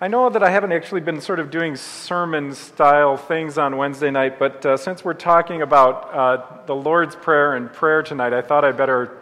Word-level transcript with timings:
I 0.00 0.06
know 0.06 0.30
that 0.30 0.44
I 0.44 0.50
haven't 0.50 0.70
actually 0.70 1.00
been 1.00 1.20
sort 1.20 1.40
of 1.40 1.50
doing 1.50 1.74
sermon 1.74 2.54
style 2.54 3.16
things 3.16 3.58
on 3.58 3.76
Wednesday 3.76 4.12
night, 4.12 4.38
but 4.38 4.64
uh, 4.64 4.76
since 4.76 5.04
we're 5.04 5.12
talking 5.12 5.60
about 5.60 6.14
uh, 6.14 6.66
the 6.66 6.74
Lord's 6.76 7.16
Prayer 7.16 7.54
and 7.54 7.72
prayer 7.72 8.04
tonight, 8.04 8.32
I 8.32 8.40
thought 8.40 8.64
I'd 8.64 8.76
better 8.76 9.18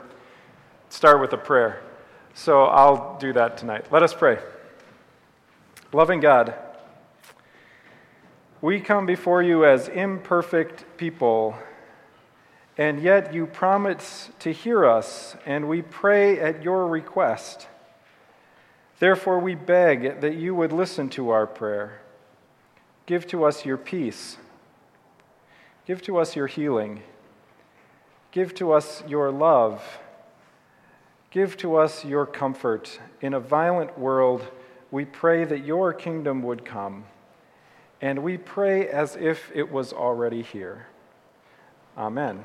start 0.91 1.23
with 1.23 1.33
a 1.33 1.39
prayer. 1.39 1.81
So 2.35 2.65
I'll 2.65 3.17
do 3.19 3.33
that 3.33 3.57
tonight. 3.57 3.87
Let 3.91 4.03
us 4.03 4.13
pray. 4.13 4.39
Loving 5.95 6.21
God, 6.21 6.53
we 8.61 8.79
come 8.79 9.07
before 9.07 9.43
you 9.43 9.65
as 9.65 9.89
imperfect 9.89 10.85
people, 10.99 11.57
and 12.77 13.01
yet 13.01 13.33
you 13.33 13.47
promise 13.47 14.29
to 14.41 14.53
hear 14.53 14.85
us, 14.85 15.37
and 15.47 15.71
we 15.71 15.81
pray 15.81 16.39
at 16.39 16.63
your 16.63 16.87
request. 16.87 17.67
Therefore, 18.99 19.39
we 19.39 19.55
beg 19.55 20.21
that 20.21 20.37
you 20.37 20.55
would 20.55 20.73
listen 20.73 21.09
to 21.11 21.31
our 21.31 21.47
prayer. 21.47 22.01
Give 23.05 23.27
to 23.29 23.45
us 23.45 23.65
your 23.65 23.77
peace. 23.77 24.39
Give 25.87 26.01
to 26.03 26.19
us 26.19 26.35
your 26.35 26.47
healing. 26.47 27.03
Give 28.33 28.55
to 28.55 28.73
us 28.73 29.03
your 29.07 29.31
love. 29.31 29.83
Give 31.31 31.57
to 31.59 31.77
us 31.77 32.05
your 32.05 32.27
comfort. 32.27 32.99
In 33.21 33.35
a 33.35 33.41
violent 33.41 33.99
world, 33.99 34.51
we 34.91 35.05
pray 35.05 35.45
that 35.45 35.65
your 35.65 35.93
kingdom 35.93 36.43
would 36.43 36.65
come. 36.65 37.05
And 38.01 38.23
we 38.23 38.37
pray 38.37 38.89
as 38.89 39.17
if 39.17 39.51
it 39.55 39.71
was 39.71 39.93
already 39.93 40.43
here. 40.43 40.87
Amen. 41.97 42.45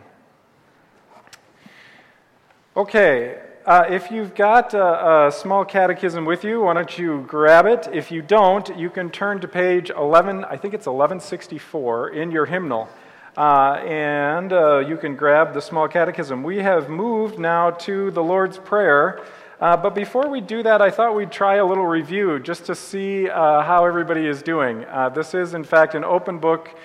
Okay, 2.75 3.41
uh, 3.65 3.85
if 3.89 4.09
you've 4.09 4.33
got 4.33 4.73
a, 4.73 5.27
a, 5.27 5.31
small 5.31 5.63
catechism 5.63 6.25
with 6.25 6.43
you, 6.43 6.61
why 6.61 6.73
don't 6.73 6.97
you 6.97 7.23
grab 7.27 7.67
it? 7.67 7.87
If 7.93 8.11
you 8.11 8.23
don't, 8.23 8.75
you 8.75 8.89
can 8.89 9.11
turn 9.11 9.39
to 9.41 9.47
page 9.47 9.91
11, 9.91 10.45
I 10.45 10.57
think 10.57 10.73
it's 10.73 10.87
1164 10.87 12.09
in 12.09 12.31
your 12.31 12.47
hymnal, 12.47 12.89
uh, 13.37 13.73
and 13.85 14.51
uh, 14.51 14.79
you 14.79 14.97
can 14.97 15.15
grab 15.15 15.53
the 15.53 15.61
small 15.61 15.87
catechism. 15.87 16.41
We 16.41 16.57
have 16.57 16.89
moved 16.89 17.37
now 17.37 17.69
to 17.71 18.09
the 18.09 18.23
Lord's 18.23 18.57
Prayer, 18.57 19.21
uh, 19.59 19.77
but 19.77 19.93
before 19.93 20.27
we 20.27 20.41
do 20.41 20.63
that, 20.63 20.81
I 20.81 20.89
thought 20.89 21.15
we'd 21.15 21.31
try 21.31 21.57
a 21.57 21.65
little 21.65 21.85
review 21.85 22.39
just 22.39 22.65
to 22.65 22.73
see 22.73 23.29
uh, 23.29 23.61
how 23.61 23.85
everybody 23.85 24.25
is 24.25 24.41
doing. 24.41 24.85
Uh, 24.85 25.09
this 25.09 25.35
is, 25.35 25.53
in 25.53 25.63
fact, 25.63 25.93
an 25.93 26.03
open 26.03 26.39
book 26.39 26.75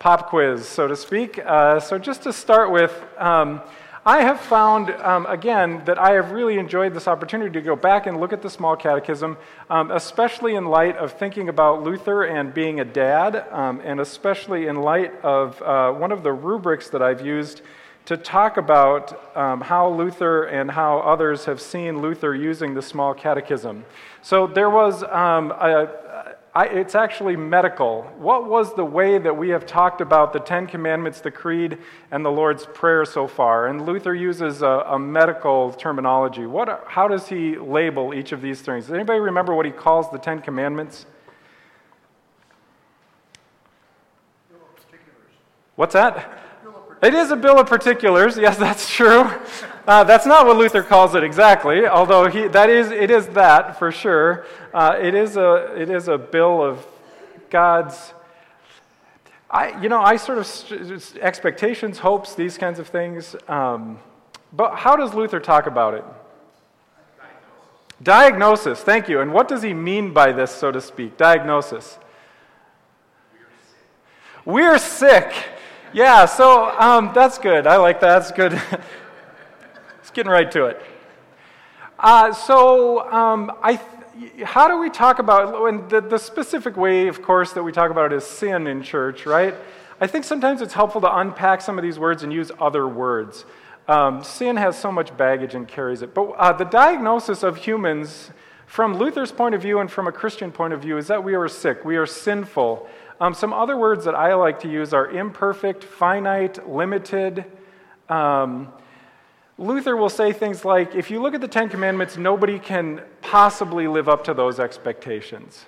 pop 0.00 0.28
quiz, 0.28 0.66
so 0.66 0.88
to 0.88 0.96
speak. 0.96 1.36
so 1.36 1.98
just 2.00 2.24
to 2.24 2.32
start 2.32 2.72
with, 2.72 3.04
um, 3.16 3.62
I 4.06 4.22
have 4.22 4.40
found, 4.40 4.90
um, 4.90 5.26
again, 5.26 5.82
that 5.86 5.98
I 5.98 6.12
have 6.12 6.30
really 6.30 6.58
enjoyed 6.58 6.94
this 6.94 7.08
opportunity 7.08 7.50
to 7.50 7.60
go 7.60 7.74
back 7.74 8.06
and 8.06 8.20
look 8.20 8.32
at 8.32 8.40
the 8.40 8.48
small 8.48 8.76
catechism, 8.76 9.36
um, 9.68 9.90
especially 9.90 10.54
in 10.54 10.66
light 10.66 10.96
of 10.96 11.14
thinking 11.14 11.48
about 11.48 11.82
Luther 11.82 12.22
and 12.22 12.54
being 12.54 12.78
a 12.78 12.84
dad, 12.84 13.48
um, 13.50 13.82
and 13.84 13.98
especially 13.98 14.68
in 14.68 14.76
light 14.76 15.12
of 15.24 15.60
uh, 15.60 15.90
one 15.90 16.12
of 16.12 16.22
the 16.22 16.32
rubrics 16.32 16.88
that 16.90 17.02
I've 17.02 17.26
used 17.26 17.62
to 18.04 18.16
talk 18.16 18.58
about 18.58 19.36
um, 19.36 19.60
how 19.60 19.88
Luther 19.88 20.44
and 20.44 20.70
how 20.70 20.98
others 21.00 21.46
have 21.46 21.60
seen 21.60 22.00
Luther 22.00 22.32
using 22.32 22.74
the 22.74 22.82
small 22.82 23.12
catechism. 23.12 23.84
So 24.22 24.46
there 24.46 24.70
was 24.70 25.02
um, 25.02 25.50
a, 25.50 26.35
I, 26.56 26.64
it's 26.68 26.94
actually 26.94 27.36
medical. 27.36 28.04
What 28.16 28.48
was 28.48 28.74
the 28.74 28.84
way 28.84 29.18
that 29.18 29.36
we 29.36 29.50
have 29.50 29.66
talked 29.66 30.00
about 30.00 30.32
the 30.32 30.40
Ten 30.40 30.66
Commandments, 30.66 31.20
the 31.20 31.30
Creed, 31.30 31.76
and 32.10 32.24
the 32.24 32.30
Lord's 32.30 32.64
Prayer 32.64 33.04
so 33.04 33.28
far? 33.28 33.66
And 33.66 33.84
Luther 33.84 34.14
uses 34.14 34.62
a, 34.62 34.84
a 34.86 34.98
medical 34.98 35.74
terminology. 35.74 36.46
What, 36.46 36.84
how 36.86 37.08
does 37.08 37.28
he 37.28 37.58
label 37.58 38.14
each 38.14 38.32
of 38.32 38.40
these 38.40 38.62
things? 38.62 38.86
Does 38.86 38.94
anybody 38.94 39.20
remember 39.20 39.54
what 39.54 39.66
he 39.66 39.70
calls 39.70 40.10
the 40.10 40.16
Ten 40.16 40.40
Commandments? 40.40 41.04
Bill 44.48 44.56
of 44.56 44.76
Particulars. 44.76 45.32
What's 45.74 45.92
that? 45.92 46.38
It 47.02 47.12
is 47.12 47.30
a 47.32 47.36
bill 47.36 47.60
of 47.60 47.66
particulars. 47.66 48.38
Yes, 48.38 48.56
that's 48.56 48.88
true. 48.88 49.30
Uh, 49.86 50.02
that's 50.02 50.26
not 50.26 50.46
what 50.46 50.56
Luther 50.56 50.82
calls 50.82 51.14
it 51.14 51.22
exactly, 51.22 51.86
although 51.86 52.28
he, 52.28 52.48
that 52.48 52.68
is, 52.68 52.90
it 52.90 53.08
is 53.08 53.28
that 53.28 53.78
for 53.78 53.92
sure. 53.92 54.44
Uh, 54.74 54.98
it, 55.00 55.14
is 55.14 55.36
a, 55.36 55.80
it 55.80 55.88
is 55.90 56.08
a 56.08 56.18
bill 56.18 56.60
of 56.60 56.84
God's, 57.50 58.12
I, 59.48 59.80
you 59.80 59.88
know, 59.88 60.00
I 60.00 60.16
sort 60.16 60.38
of, 60.38 61.16
expectations, 61.20 61.98
hopes, 61.98 62.34
these 62.34 62.58
kinds 62.58 62.80
of 62.80 62.88
things. 62.88 63.36
Um, 63.46 64.00
but 64.52 64.74
how 64.74 64.96
does 64.96 65.14
Luther 65.14 65.38
talk 65.38 65.68
about 65.68 65.94
it? 65.94 66.04
Diagnosis. 68.02 68.02
Diagnosis, 68.02 68.80
thank 68.80 69.08
you. 69.08 69.20
And 69.20 69.32
what 69.32 69.46
does 69.46 69.62
he 69.62 69.72
mean 69.72 70.12
by 70.12 70.32
this, 70.32 70.50
so 70.50 70.72
to 70.72 70.80
speak? 70.80 71.16
Diagnosis. 71.16 71.96
We're 74.44 74.78
sick. 74.78 75.30
We're 75.30 75.30
sick. 75.30 75.46
Yeah, 75.92 76.26
so 76.26 76.76
um, 76.80 77.12
that's 77.14 77.38
good. 77.38 77.68
I 77.68 77.76
like 77.76 78.00
that. 78.00 78.18
That's 78.18 78.32
good. 78.32 78.60
getting 80.16 80.32
right 80.32 80.50
to 80.50 80.64
it. 80.64 80.80
Uh, 81.98 82.32
so, 82.32 83.10
um, 83.12 83.52
I 83.62 83.76
th- 83.76 84.44
how 84.44 84.66
do 84.66 84.78
we 84.78 84.88
talk 84.88 85.18
about, 85.18 85.68
and 85.68 85.90
the, 85.90 86.00
the 86.00 86.18
specific 86.18 86.74
way, 86.74 87.06
of 87.08 87.20
course, 87.20 87.52
that 87.52 87.62
we 87.62 87.70
talk 87.70 87.90
about 87.90 88.14
it 88.14 88.16
is 88.16 88.24
sin 88.24 88.66
in 88.66 88.82
church, 88.82 89.26
right? 89.26 89.54
I 90.00 90.06
think 90.06 90.24
sometimes 90.24 90.62
it's 90.62 90.72
helpful 90.72 91.02
to 91.02 91.18
unpack 91.18 91.60
some 91.60 91.78
of 91.78 91.82
these 91.82 91.98
words 91.98 92.22
and 92.22 92.32
use 92.32 92.50
other 92.58 92.88
words. 92.88 93.44
Um, 93.88 94.24
sin 94.24 94.56
has 94.56 94.78
so 94.78 94.90
much 94.90 95.14
baggage 95.18 95.54
and 95.54 95.68
carries 95.68 96.00
it. 96.00 96.14
But 96.14 96.30
uh, 96.30 96.54
the 96.54 96.64
diagnosis 96.64 97.42
of 97.42 97.58
humans, 97.58 98.30
from 98.64 98.96
Luther's 98.96 99.32
point 99.32 99.54
of 99.54 99.60
view 99.60 99.80
and 99.80 99.90
from 99.90 100.06
a 100.06 100.12
Christian 100.12 100.50
point 100.50 100.72
of 100.72 100.80
view, 100.80 100.96
is 100.96 101.08
that 101.08 101.22
we 101.22 101.34
are 101.34 101.46
sick, 101.46 101.84
we 101.84 101.96
are 101.96 102.06
sinful. 102.06 102.88
Um, 103.20 103.34
some 103.34 103.52
other 103.52 103.76
words 103.76 104.06
that 104.06 104.14
I 104.14 104.32
like 104.34 104.60
to 104.60 104.68
use 104.68 104.94
are 104.94 105.10
imperfect, 105.10 105.84
finite, 105.84 106.66
limited. 106.66 107.44
Um, 108.08 108.72
Luther 109.58 109.96
will 109.96 110.10
say 110.10 110.32
things 110.32 110.64
like 110.64 110.94
if 110.94 111.10
you 111.10 111.20
look 111.20 111.34
at 111.34 111.40
the 111.40 111.48
Ten 111.48 111.68
Commandments, 111.68 112.16
nobody 112.16 112.58
can 112.58 113.00
possibly 113.22 113.88
live 113.88 114.08
up 114.08 114.24
to 114.24 114.34
those 114.34 114.60
expectations. 114.60 115.66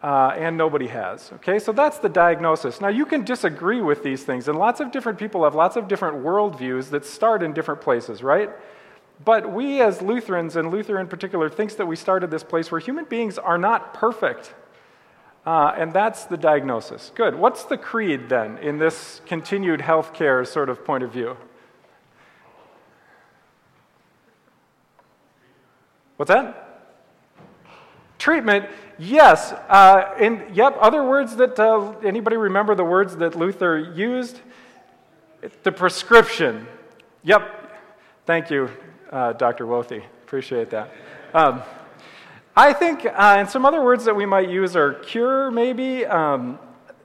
Uh, 0.00 0.32
and 0.36 0.56
nobody 0.56 0.86
has. 0.86 1.32
Okay, 1.32 1.58
so 1.58 1.72
that's 1.72 1.98
the 1.98 2.08
diagnosis. 2.08 2.80
Now, 2.80 2.86
you 2.86 3.04
can 3.04 3.24
disagree 3.24 3.80
with 3.80 4.04
these 4.04 4.22
things, 4.22 4.46
and 4.46 4.56
lots 4.56 4.78
of 4.78 4.92
different 4.92 5.18
people 5.18 5.42
have 5.42 5.56
lots 5.56 5.74
of 5.74 5.88
different 5.88 6.18
worldviews 6.18 6.90
that 6.90 7.04
start 7.04 7.42
in 7.42 7.52
different 7.52 7.80
places, 7.80 8.22
right? 8.22 8.48
But 9.24 9.52
we, 9.52 9.80
as 9.80 10.00
Lutherans, 10.00 10.54
and 10.54 10.70
Luther 10.70 11.00
in 11.00 11.08
particular, 11.08 11.48
thinks 11.48 11.74
that 11.74 11.86
we 11.86 11.96
started 11.96 12.30
this 12.30 12.44
place 12.44 12.70
where 12.70 12.80
human 12.80 13.06
beings 13.06 13.38
are 13.38 13.58
not 13.58 13.92
perfect. 13.92 14.54
Uh, 15.44 15.74
and 15.76 15.92
that's 15.92 16.26
the 16.26 16.36
diagnosis. 16.36 17.10
Good. 17.16 17.34
What's 17.34 17.64
the 17.64 17.76
creed 17.76 18.28
then 18.28 18.58
in 18.58 18.78
this 18.78 19.20
continued 19.26 19.80
healthcare 19.80 20.46
sort 20.46 20.68
of 20.68 20.84
point 20.84 21.02
of 21.02 21.12
view? 21.12 21.36
What's 26.18 26.30
that? 26.30 26.82
Treatment, 28.18 28.68
yes. 28.98 29.52
Uh, 29.52 30.16
and 30.18 30.52
yep, 30.54 30.76
other 30.80 31.04
words 31.04 31.36
that 31.36 31.60
uh, 31.60 31.94
anybody 32.04 32.36
remember 32.36 32.74
the 32.74 32.82
words 32.82 33.14
that 33.18 33.36
Luther 33.36 33.78
used? 33.78 34.40
The 35.62 35.70
prescription. 35.70 36.66
Yep. 37.22 37.70
Thank 38.26 38.50
you, 38.50 38.68
uh, 39.12 39.34
Dr. 39.34 39.66
Wothy. 39.66 40.02
Appreciate 40.24 40.70
that. 40.70 40.92
Um, 41.32 41.62
I 42.56 42.72
think, 42.72 43.06
uh, 43.06 43.36
and 43.38 43.48
some 43.48 43.64
other 43.64 43.80
words 43.80 44.04
that 44.04 44.16
we 44.16 44.26
might 44.26 44.48
use 44.48 44.74
are 44.74 44.94
cure, 44.94 45.52
maybe. 45.52 46.04
Um, 46.04 46.58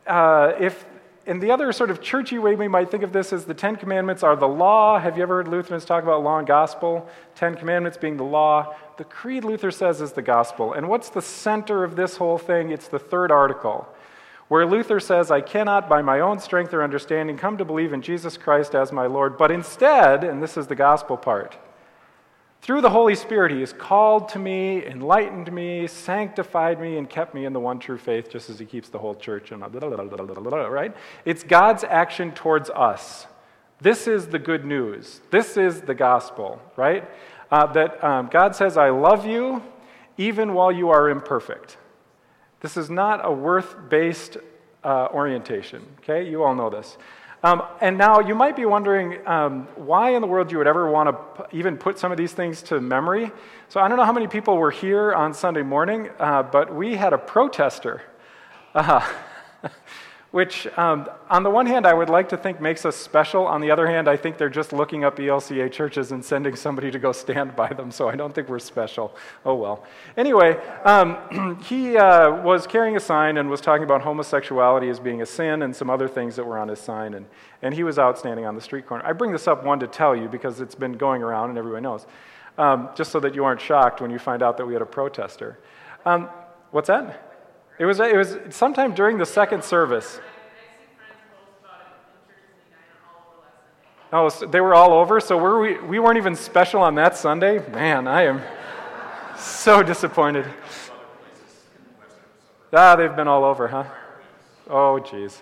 uh, 0.08 0.54
if 0.60 0.88
in 1.26 1.40
the 1.40 1.52
other 1.52 1.72
sort 1.72 1.90
of 1.90 2.02
churchy 2.02 2.38
way 2.38 2.56
we 2.56 2.68
might 2.68 2.92
think 2.92 3.04
of 3.04 3.14
this 3.14 3.32
as 3.32 3.46
the 3.46 3.54
Ten 3.54 3.76
Commandments 3.76 4.24
are 4.24 4.36
the 4.36 4.48
law. 4.48 5.00
Have 5.00 5.18
you 5.18 5.24
ever 5.24 5.38
heard 5.38 5.48
Lutherans 5.48 5.86
talk 5.86 6.04
about 6.04 6.24
law 6.24 6.38
and 6.38 6.48
gospel? 6.48 7.08
Ten 7.36 7.56
Commandments 7.56 7.98
being 7.98 8.18
the 8.18 8.24
law. 8.24 8.76
The 8.98 9.06
creed, 9.06 9.44
Luther 9.44 9.72
says, 9.72 10.02
is 10.02 10.12
the 10.12 10.22
gospel. 10.22 10.74
And 10.74 10.90
what's 10.90 11.10
the 11.10 11.22
center 11.22 11.84
of 11.84 11.96
this 11.96 12.18
whole 12.18 12.38
thing? 12.38 12.72
It's 12.72 12.88
the 12.88 13.00
third 13.00 13.32
article, 13.32 13.88
where 14.50 14.66
Luther 14.66 15.00
says, 15.00 15.32
I 15.32 15.42
cannot 15.42 15.88
by 15.88 16.02
my 16.02 16.20
own 16.20 16.40
strength 16.40 16.74
or 16.74 16.84
understanding 16.84 17.38
come 17.38 17.58
to 17.58 17.66
believe 17.66 17.94
in 17.94 18.02
Jesus 18.02 18.38
Christ 18.38 18.76
as 18.76 18.92
my 18.92 19.08
Lord, 19.08 19.38
but 19.38 19.50
instead, 19.50 20.24
and 20.24 20.44
this 20.44 20.58
is 20.58 20.68
the 20.68 20.76
gospel 20.76 21.18
part, 21.18 21.58
through 22.64 22.80
the 22.80 22.90
Holy 22.90 23.14
Spirit, 23.14 23.52
He 23.52 23.60
has 23.60 23.74
called 23.74 24.30
to 24.30 24.40
me, 24.40 24.86
enlightened 24.86 25.52
me, 25.52 25.86
sanctified 25.86 26.80
me, 26.80 26.98
and 26.98 27.10
kept 27.10 27.36
me 27.36 27.44
in 27.44 27.52
the 27.52 27.60
one 27.60 27.78
true 27.78 27.98
faith, 27.98 28.30
just 28.30 28.50
as 28.50 28.58
He 28.58 28.66
keeps 28.66 28.88
the 28.88 28.98
whole 28.98 29.16
church. 29.16 29.52
And 29.52 29.62
right? 30.72 30.96
It's 31.26 31.44
God's 31.44 31.84
action 31.84 32.32
towards 32.32 32.70
us. 32.70 33.28
This 33.82 34.08
is 34.08 34.28
the 34.28 34.40
good 34.40 34.64
news. 34.64 35.20
This 35.30 35.58
is 35.58 35.82
the 35.82 35.94
gospel, 35.94 36.62
right? 36.78 37.04
Uh, 37.52 37.66
that 37.74 38.02
um, 38.02 38.30
God 38.32 38.56
says, 38.56 38.78
I 38.78 38.92
love 38.92 39.28
you 39.28 39.62
even 40.18 40.54
while 40.54 40.72
you 40.72 40.90
are 40.90 41.10
imperfect. 41.10 41.76
This 42.62 42.78
is 42.78 42.90
not 42.90 43.26
a 43.26 43.32
worth 43.32 43.76
based 43.90 44.38
uh, 44.86 45.10
orientation, 45.14 45.86
okay? 46.00 46.30
You 46.30 46.44
all 46.44 46.56
know 46.56 46.70
this. 46.70 46.98
Um, 47.46 47.62
and 47.82 47.98
now 47.98 48.22
you 48.22 48.36
might 48.36 48.56
be 48.56 48.66
wondering 48.66 49.28
um, 49.28 49.68
why 49.76 50.12
in 50.12 50.22
the 50.22 50.28
world 50.28 50.50
you 50.50 50.58
would 50.60 50.68
ever 50.68 50.90
want 50.90 51.10
to 51.10 51.44
p- 51.44 51.58
even 51.58 51.76
put 51.76 52.00
some 52.00 52.10
of 52.10 52.18
these 52.18 52.32
things 52.32 52.62
to 52.64 52.80
memory. 52.80 53.34
So 53.68 53.82
I 53.82 53.90
don't 53.90 53.98
know 53.98 54.06
how 54.06 54.14
many 54.14 54.28
people 54.28 54.56
were 54.56 54.72
here 54.72 55.12
on 55.12 55.34
Sunday 55.34 55.62
morning, 55.62 56.10
uh, 56.20 56.44
but 56.44 56.74
we 56.74 56.96
had 56.96 57.12
a 57.12 57.18
protester. 57.18 58.02
Uh, 58.74 59.06
which, 60.34 60.66
um, 60.80 61.08
on 61.30 61.44
the 61.44 61.50
one 61.52 61.68
hand, 61.68 61.86
I 61.86 61.94
would 61.94 62.10
like 62.10 62.30
to 62.30 62.38
think 62.38 62.60
makes 62.60 62.88
us 62.88 62.96
special. 62.96 63.46
On 63.46 63.62
the 63.62 63.70
other 63.70 63.86
hand, 63.86 64.08
I 64.08 64.18
think 64.18 64.40
they're 64.40 64.50
just 64.50 64.74
looking 64.74 65.04
up 65.04 65.18
ELCA 65.18 65.72
churches 65.72 66.12
and 66.12 66.26
sending 66.26 66.56
somebody 66.56 66.90
to 66.90 66.98
go 66.98 67.12
stand 67.12 67.56
by 67.56 67.72
them, 67.72 67.92
so 67.92 68.10
I 68.10 68.16
don't 68.16 68.34
think 68.34 68.50
we're 68.50 68.58
special. 68.58 69.16
Oh 69.46 69.54
well. 69.54 69.86
Anyway, 70.18 70.60
um, 70.86 71.60
he 71.66 71.98
uh, 71.98 72.42
was 72.42 72.66
carrying 72.66 72.96
a 72.96 73.00
sign 73.00 73.38
and 73.38 73.48
was 73.48 73.62
talking 73.62 73.84
about 73.84 74.02
homosexuality 74.02 74.90
as 74.90 75.00
being 75.00 75.22
a 75.22 75.26
sin 75.28 75.62
and 75.62 75.76
some 75.76 75.92
other 75.92 76.08
things 76.08 76.36
that 76.38 76.48
were 76.48 76.58
on 76.58 76.68
his 76.68 76.80
sign, 76.80 77.14
and, 77.14 77.28
and 77.62 77.76
he 77.76 77.84
was 77.84 78.00
out 78.00 78.18
standing 78.18 78.48
on 78.48 78.56
the 78.56 78.62
street 78.62 78.88
corner. 78.88 79.06
I 79.06 79.14
bring 79.14 79.32
this 79.32 79.48
up, 79.48 79.64
one, 79.64 79.80
to 79.82 79.88
tell 79.88 80.16
you 80.16 80.28
because 80.28 80.62
it's 80.62 80.74
been 80.74 80.94
going 80.94 81.22
around 81.22 81.50
and 81.50 81.60
everyone 81.60 81.84
knows, 81.84 82.08
um, 82.58 82.90
just 82.96 83.12
so 83.12 83.20
that 83.20 83.36
you 83.36 83.46
aren't 83.46 83.62
shocked 83.62 84.02
when 84.02 84.10
you 84.10 84.18
find 84.18 84.42
out 84.42 84.58
that 84.58 84.66
we 84.66 84.74
had 84.74 84.82
a 84.82 84.88
protester. 84.88 85.60
Um, 86.08 86.28
what's 86.72 86.88
that? 86.88 87.33
It 87.80 87.86
was, 87.86 88.00
it 88.00 88.16
was 88.16 88.38
sometime 88.50 88.94
during 88.94 89.18
the 89.18 89.26
second 89.26 89.64
service. 89.64 90.20
Oh, 94.12 94.30
so 94.30 94.46
they 94.46 94.62
were 94.62 94.76
all 94.76 94.94
over? 94.94 95.20
So 95.20 95.38
were 95.38 95.60
we, 95.60 95.80
we 95.80 95.98
weren't 95.98 96.18
even 96.18 96.36
special 96.36 96.82
on 96.82 96.94
that 96.96 97.18
Sunday? 97.18 97.68
Man, 97.70 98.08
I 98.08 98.26
am 98.26 98.42
so 99.36 99.82
disappointed. 99.82 100.46
Ah, 102.72 102.96
they've 102.96 103.16
been 103.16 103.28
all 103.28 103.44
over, 103.44 103.68
huh? 103.68 103.86
Oh, 104.70 105.00
jeez. 105.04 105.42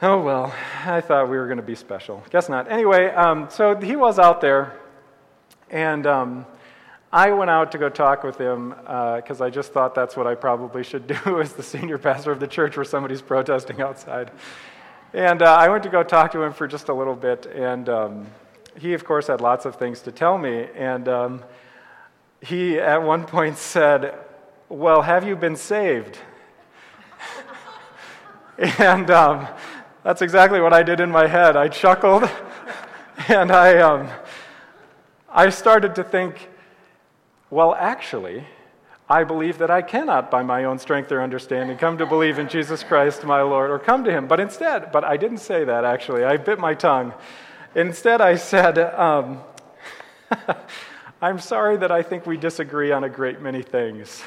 Oh, 0.00 0.20
well, 0.20 0.54
I 0.84 1.00
thought 1.00 1.28
we 1.28 1.36
were 1.36 1.46
going 1.46 1.56
to 1.56 1.62
be 1.62 1.74
special. 1.74 2.22
Guess 2.30 2.48
not. 2.48 2.70
Anyway, 2.70 3.08
um, 3.10 3.48
so 3.50 3.80
he 3.80 3.96
was 3.96 4.18
out 4.18 4.40
there, 4.40 4.78
and 5.70 6.06
um, 6.06 6.46
I 7.14 7.30
went 7.30 7.48
out 7.48 7.70
to 7.70 7.78
go 7.78 7.88
talk 7.88 8.24
with 8.24 8.38
him 8.38 8.70
because 8.70 9.40
uh, 9.40 9.44
I 9.44 9.50
just 9.50 9.72
thought 9.72 9.94
that's 9.94 10.16
what 10.16 10.26
I 10.26 10.34
probably 10.34 10.82
should 10.82 11.06
do 11.24 11.40
as 11.40 11.52
the 11.52 11.62
senior 11.62 11.96
pastor 11.96 12.32
of 12.32 12.40
the 12.40 12.48
church 12.48 12.76
where 12.76 12.84
somebody's 12.84 13.22
protesting 13.22 13.80
outside. 13.80 14.32
And 15.12 15.40
uh, 15.40 15.54
I 15.54 15.68
went 15.68 15.84
to 15.84 15.88
go 15.88 16.02
talk 16.02 16.32
to 16.32 16.42
him 16.42 16.52
for 16.52 16.66
just 16.66 16.88
a 16.88 16.92
little 16.92 17.14
bit, 17.14 17.46
and 17.46 17.88
um, 17.88 18.26
he, 18.76 18.94
of 18.94 19.04
course, 19.04 19.28
had 19.28 19.40
lots 19.40 19.64
of 19.64 19.76
things 19.76 20.00
to 20.00 20.10
tell 20.10 20.36
me. 20.36 20.66
And 20.74 21.06
um, 21.06 21.44
he, 22.40 22.80
at 22.80 23.00
one 23.00 23.26
point, 23.26 23.58
said, 23.58 24.18
Well, 24.68 25.02
have 25.02 25.24
you 25.24 25.36
been 25.36 25.54
saved? 25.54 26.18
and 28.58 29.08
um, 29.12 29.46
that's 30.02 30.20
exactly 30.20 30.60
what 30.60 30.72
I 30.72 30.82
did 30.82 30.98
in 30.98 31.12
my 31.12 31.28
head. 31.28 31.56
I 31.56 31.68
chuckled, 31.68 32.28
and 33.28 33.52
I, 33.52 33.78
um, 33.78 34.08
I 35.30 35.50
started 35.50 35.94
to 35.94 36.02
think, 36.02 36.48
well, 37.54 37.72
actually, 37.72 38.44
I 39.08 39.22
believe 39.22 39.58
that 39.58 39.70
I 39.70 39.80
cannot, 39.80 40.28
by 40.28 40.42
my 40.42 40.64
own 40.64 40.76
strength 40.80 41.12
or 41.12 41.22
understanding, 41.22 41.78
come 41.78 41.96
to 41.98 42.04
believe 42.04 42.40
in 42.40 42.48
Jesus 42.48 42.82
Christ, 42.82 43.22
my 43.22 43.42
Lord, 43.42 43.70
or 43.70 43.78
come 43.78 44.02
to 44.02 44.10
Him. 44.10 44.26
But 44.26 44.40
instead, 44.40 44.90
but 44.90 45.04
I 45.04 45.16
didn't 45.16 45.38
say 45.38 45.62
that 45.62 45.84
actually, 45.84 46.24
I 46.24 46.36
bit 46.36 46.58
my 46.58 46.74
tongue. 46.74 47.14
Instead, 47.76 48.20
I 48.20 48.34
said, 48.34 48.76
um, 48.76 49.40
I'm 51.22 51.38
sorry 51.38 51.76
that 51.76 51.92
I 51.92 52.02
think 52.02 52.26
we 52.26 52.36
disagree 52.36 52.90
on 52.90 53.04
a 53.04 53.08
great 53.08 53.40
many 53.40 53.62
things. 53.62 54.20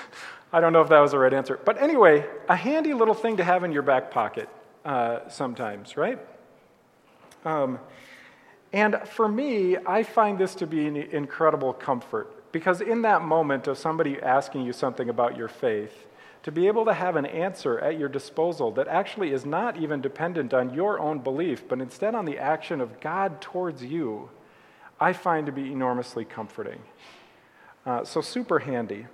I 0.53 0.61
don't 0.61 0.71
know 0.71 0.81
if 0.81 0.87
that 0.87 0.99
was 1.01 1.11
the 1.11 1.19
right 1.19 1.33
answer. 1.33 1.59
But 1.65 1.81
anyway, 1.81 2.25
a 2.47 2.55
handy 2.55 2.93
little 2.93 3.13
thing 3.13 3.35
to 3.35 3.43
have 3.43 3.65
in 3.65 3.73
your 3.73 3.83
back 3.83 4.09
pocket 4.09 4.47
uh, 4.85 5.27
sometimes, 5.27 5.97
right? 5.97 6.17
Um, 7.43 7.77
and 8.71 9.01
for 9.03 9.27
me, 9.27 9.75
I 9.85 10.03
find 10.03 10.39
this 10.39 10.55
to 10.55 10.65
be 10.65 10.87
an 10.87 10.95
incredible 10.95 11.73
comfort 11.73 12.36
because 12.57 12.81
in 12.81 13.03
that 13.03 13.21
moment 13.21 13.67
of 13.67 13.77
somebody 13.77 14.19
asking 14.19 14.65
you 14.65 14.73
something 14.73 15.09
about 15.09 15.37
your 15.37 15.47
faith, 15.47 16.07
to 16.41 16.51
be 16.51 16.65
able 16.65 16.85
to 16.85 16.93
have 16.95 17.15
an 17.15 17.27
answer 17.27 17.77
at 17.77 17.99
your 17.99 18.09
disposal 18.09 18.71
that 18.71 18.87
actually 18.87 19.31
is 19.31 19.45
not 19.45 19.77
even 19.77 20.01
dependent 20.01 20.55
on 20.55 20.73
your 20.73 20.99
own 20.99 21.19
belief, 21.19 21.67
but 21.69 21.79
instead 21.79 22.15
on 22.15 22.25
the 22.25 22.39
action 22.39 22.81
of 22.81 22.99
God 22.99 23.41
towards 23.41 23.83
you, 23.83 24.31
I 24.99 25.13
find 25.13 25.45
to 25.45 25.51
be 25.51 25.71
enormously 25.71 26.25
comforting. 26.25 26.81
Uh, 27.85 28.03
so, 28.03 28.21
super 28.21 28.57
handy. 28.57 29.05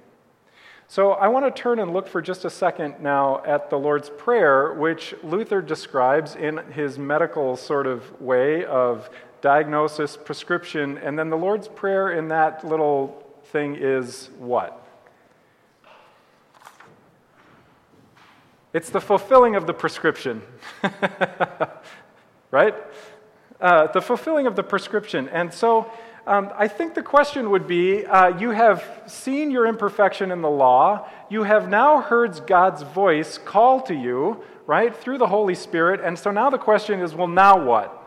So, 0.88 1.12
I 1.12 1.28
want 1.28 1.46
to 1.54 1.62
turn 1.62 1.80
and 1.80 1.92
look 1.92 2.08
for 2.08 2.22
just 2.22 2.46
a 2.46 2.50
second 2.50 3.02
now 3.02 3.44
at 3.44 3.70
the 3.70 3.78
Lord's 3.78 4.10
Prayer, 4.10 4.74
which 4.74 5.16
Luther 5.22 5.62
describes 5.62 6.34
in 6.34 6.60
his 6.72 6.98
medical 6.98 7.58
sort 7.58 7.88
of 7.88 8.22
way 8.22 8.64
of 8.64 9.10
diagnosis, 9.42 10.16
prescription, 10.16 10.98
and 11.00 11.20
then 11.20 11.30
the 11.30 11.36
Lord's 11.36 11.68
Prayer 11.68 12.14
in 12.14 12.30
that 12.30 12.66
little 12.66 13.23
thing 13.54 13.78
is 13.80 14.32
what? 14.40 14.84
It's 18.74 18.90
the 18.90 19.00
fulfilling 19.00 19.56
of 19.56 19.68
the 19.68 19.74
prescription. 19.74 20.42
right? 22.52 22.76
Uh, 23.62 23.92
the 23.92 24.02
fulfilling 24.02 24.48
of 24.48 24.56
the 24.56 24.64
prescription. 24.64 25.30
And 25.30 25.54
so 25.54 25.92
um, 26.26 26.52
I 26.56 26.68
think 26.68 26.96
the 26.96 27.04
question 27.04 27.52
would 27.52 27.68
be 27.68 28.04
uh, 28.08 28.40
you 28.40 28.50
have 28.50 29.04
seen 29.06 29.52
your 29.52 29.68
imperfection 29.68 30.32
in 30.32 30.42
the 30.42 30.50
law, 30.50 31.08
you 31.30 31.44
have 31.44 31.70
now 31.70 32.02
heard 32.02 32.48
God's 32.48 32.82
voice 32.82 33.38
call 33.38 33.82
to 33.82 33.94
you, 33.94 34.44
right, 34.66 34.96
through 34.96 35.20
the 35.20 35.28
Holy 35.28 35.54
Spirit. 35.54 36.02
And 36.04 36.18
so 36.18 36.32
now 36.32 36.50
the 36.50 36.58
question 36.58 37.02
is 37.02 37.14
well, 37.14 37.28
now 37.28 37.64
what? 37.64 38.03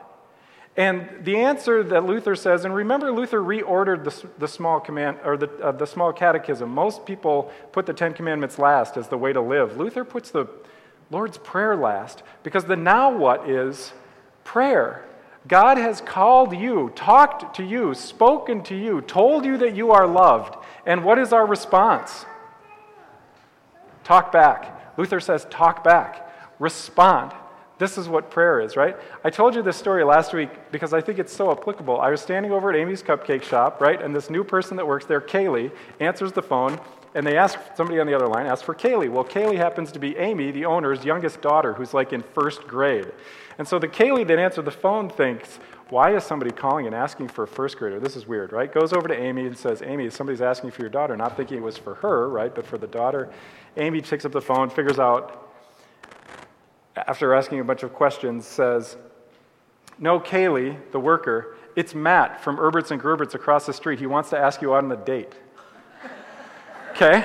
And 0.77 1.09
the 1.23 1.39
answer 1.39 1.83
that 1.83 2.05
Luther 2.05 2.37
says, 2.37 2.67
and 2.67 2.75
remember, 2.75 3.11
Luther 3.11 3.41
reordered 3.41 4.05
the, 4.05 4.29
the 4.39 4.49
small 4.49 4.79
command 4.79 5.19
or 5.25 5.39
the, 5.39 5.51
uh, 5.63 5.73
the 5.73 5.87
small 5.87 6.13
catechism. 6.13 6.69
Most 6.69 7.07
people 7.07 7.51
put 7.73 7.87
the 7.87 7.95
Ten 7.95 8.13
Commandments 8.13 8.59
last 8.59 8.99
as 8.99 9.09
the 9.09 9.17
way 9.17 9.33
to 9.33 9.41
live. 9.41 9.79
Luther 9.79 10.05
puts 10.05 10.31
the 10.31 10.47
Lord's 11.11 11.39
Prayer 11.39 11.77
last 11.77 12.23
because 12.43 12.65
the 12.65 12.77
now 12.77 13.11
what 13.11 13.49
is 13.49 13.93
prayer. 14.45 15.05
God 15.49 15.79
has 15.79 16.01
called 16.01 16.55
you, 16.55 16.93
talked 16.95 17.57
to 17.57 17.65
you, 17.65 17.95
spoken 17.95 18.63
to 18.65 18.75
you, 18.75 19.01
told 19.01 19.45
you 19.45 19.57
that 19.59 19.77
you 19.77 19.93
are 19.93 20.07
loved. 20.07 20.57
And 20.85 21.05
what 21.05 21.19
is 21.19 21.33
our 21.33 21.47
response? 21.47 22.27
Talk 24.05 24.31
back. 24.31 24.99
Luther 24.99 25.21
says, 25.21 25.47
talk 25.49 25.85
back, 25.85 26.31
respond. 26.59 27.33
This 27.79 27.99
is 27.99 28.09
what 28.09 28.31
prayer 28.31 28.61
is, 28.61 28.75
right? 28.75 28.97
I 29.23 29.29
told 29.29 29.55
you 29.55 29.63
this 29.63 29.77
story 29.77 30.03
last 30.03 30.33
week 30.33 30.49
because 30.73 30.95
I 30.95 31.03
think 31.03 31.19
it's 31.19 31.33
so 31.33 31.53
applicable. 31.53 32.01
I 32.01 32.09
was 32.09 32.23
standing 32.23 32.51
over 32.51 32.71
at 32.71 32.77
Amy's 32.77 33.03
Cupcake 33.03 33.43
Shop, 33.43 33.83
right? 33.83 34.01
And 34.01 34.17
this 34.17 34.31
new 34.31 34.45
person 34.45 34.79
that 34.79 34.87
works 34.87 35.05
there, 35.05 35.21
Kaylee, 35.21 35.71
answers 36.01 36.33
the 36.33 36.43
phone, 36.43 36.81
and 37.15 37.27
they 37.27 37.37
ask 37.37 37.59
somebody 37.77 38.01
on 38.01 38.07
the 38.07 38.15
other 38.15 38.29
line, 38.29 38.47
ask 38.47 38.65
for 38.65 38.75
Kaylee. 38.75 39.11
Well, 39.11 39.25
Kaylee 39.25 39.57
happens 39.57 39.93
to 39.93 39.99
be 39.99 40.17
Amy, 40.17 40.51
the 40.53 40.65
owner's 40.65 41.05
youngest 41.05 41.43
daughter, 41.43 41.75
who's 41.75 41.93
like 41.93 42.15
in 42.15 42.23
first 42.23 42.67
grade. 42.67 43.13
And 43.59 43.69
so 43.69 43.79
the 43.79 43.89
Kaylee 43.89 44.27
that 44.27 44.39
answered 44.39 44.65
the 44.65 44.71
phone 44.71 45.11
thinks, 45.11 45.59
why 45.89 46.17
is 46.17 46.25
somebody 46.25 46.51
calling 46.51 46.87
and 46.87 46.95
asking 46.95 47.29
for 47.29 47.45
a 47.45 47.47
first 47.47 47.79
grader? 47.79 48.01
This 48.01 48.17
is 48.17 48.27
weird, 48.27 48.53
right? 48.53 48.73
Goes 48.73 48.93
over 48.93 49.07
to 49.07 49.17
Amy 49.17 49.47
and 49.47 49.57
says, 49.57 49.83
Amy, 49.83 50.11
somebody's 50.11 50.41
asking 50.41 50.73
for 50.73 50.81
your 50.81 50.91
daughter, 50.91 51.17
not 51.17 51.37
thinking 51.37 51.59
it 51.59 51.63
was 51.63 51.77
for 51.77 51.95
her, 51.97 52.29
right, 52.29 52.55
but 52.55 52.67
for 52.67 52.77
the 52.77 52.87
daughter. 52.87 53.31
Amy 53.77 54.01
picks 54.01 54.25
up 54.25 54.33
the 54.33 54.41
phone, 54.41 54.69
figures 54.69 54.99
out 54.99 55.46
after 56.97 57.35
asking 57.35 57.61
a 57.61 57.65
bunch 57.65 57.83
of 57.83 57.93
questions, 57.93 58.47
says, 58.47 58.97
No, 59.99 60.19
Kaylee, 60.19 60.79
the 60.93 61.01
worker, 61.01 61.57
it's 61.77 61.95
Matt 61.95 62.43
from 62.43 62.57
Herberts 62.57 62.91
and 62.91 63.01
Gerberts 63.01 63.35
across 63.35 63.67
the 63.67 63.73
street. 63.73 63.99
He 63.99 64.07
wants 64.07 64.31
to 64.31 64.39
ask 64.39 64.63
you 64.63 64.75
out 64.75 64.85
on 64.85 64.91
a 64.91 64.97
date. 64.97 65.35
okay? 66.93 67.25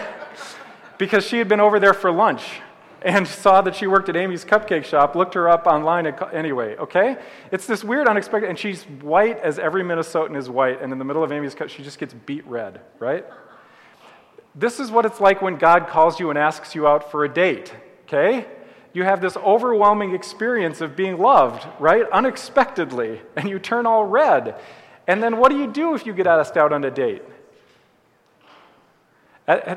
Because 0.97 1.25
she 1.25 1.37
had 1.37 1.47
been 1.47 1.61
over 1.61 1.79
there 1.79 1.93
for 1.93 2.11
lunch 2.11 2.59
and 3.01 3.27
saw 3.27 3.61
that 3.61 3.75
she 3.75 3.87
worked 3.87 4.09
at 4.09 4.15
Amy's 4.15 4.45
cupcake 4.45 4.83
shop, 4.83 5.15
looked 5.15 5.33
her 5.33 5.49
up 5.49 5.65
online 5.65 6.05
anyway, 6.33 6.75
okay? 6.77 7.17
It's 7.51 7.65
this 7.65 7.83
weird, 7.83 8.07
unexpected, 8.07 8.49
and 8.49 8.59
she's 8.59 8.83
white 8.83 9.39
as 9.39 9.57
every 9.57 9.83
Minnesotan 9.83 10.37
is 10.37 10.49
white, 10.49 10.81
and 10.81 10.91
in 10.91 10.99
the 10.99 11.05
middle 11.05 11.23
of 11.23 11.31
Amy's 11.31 11.55
cup, 11.55 11.69
she 11.69 11.81
just 11.81 11.97
gets 11.97 12.13
beet 12.13 12.45
red, 12.45 12.81
right? 12.99 13.25
This 14.53 14.79
is 14.79 14.91
what 14.91 15.05
it's 15.05 15.19
like 15.19 15.41
when 15.41 15.55
God 15.55 15.87
calls 15.87 16.19
you 16.19 16.29
and 16.29 16.37
asks 16.37 16.75
you 16.75 16.85
out 16.85 17.09
for 17.09 17.23
a 17.23 17.29
date, 17.29 17.73
okay? 18.03 18.45
You 18.93 19.03
have 19.03 19.21
this 19.21 19.37
overwhelming 19.37 20.13
experience 20.13 20.81
of 20.81 20.95
being 20.95 21.17
loved, 21.17 21.67
right? 21.79 22.09
Unexpectedly, 22.09 23.21
and 23.35 23.49
you 23.49 23.59
turn 23.59 23.85
all 23.85 24.05
red. 24.05 24.55
And 25.07 25.21
then 25.21 25.37
what 25.37 25.51
do 25.51 25.57
you 25.57 25.67
do 25.67 25.95
if 25.95 26.05
you 26.05 26.13
get 26.13 26.27
asked 26.27 26.57
out 26.57 26.73
on 26.73 26.83
a 26.83 26.91
date? 26.91 27.23
Uh, 29.47 29.75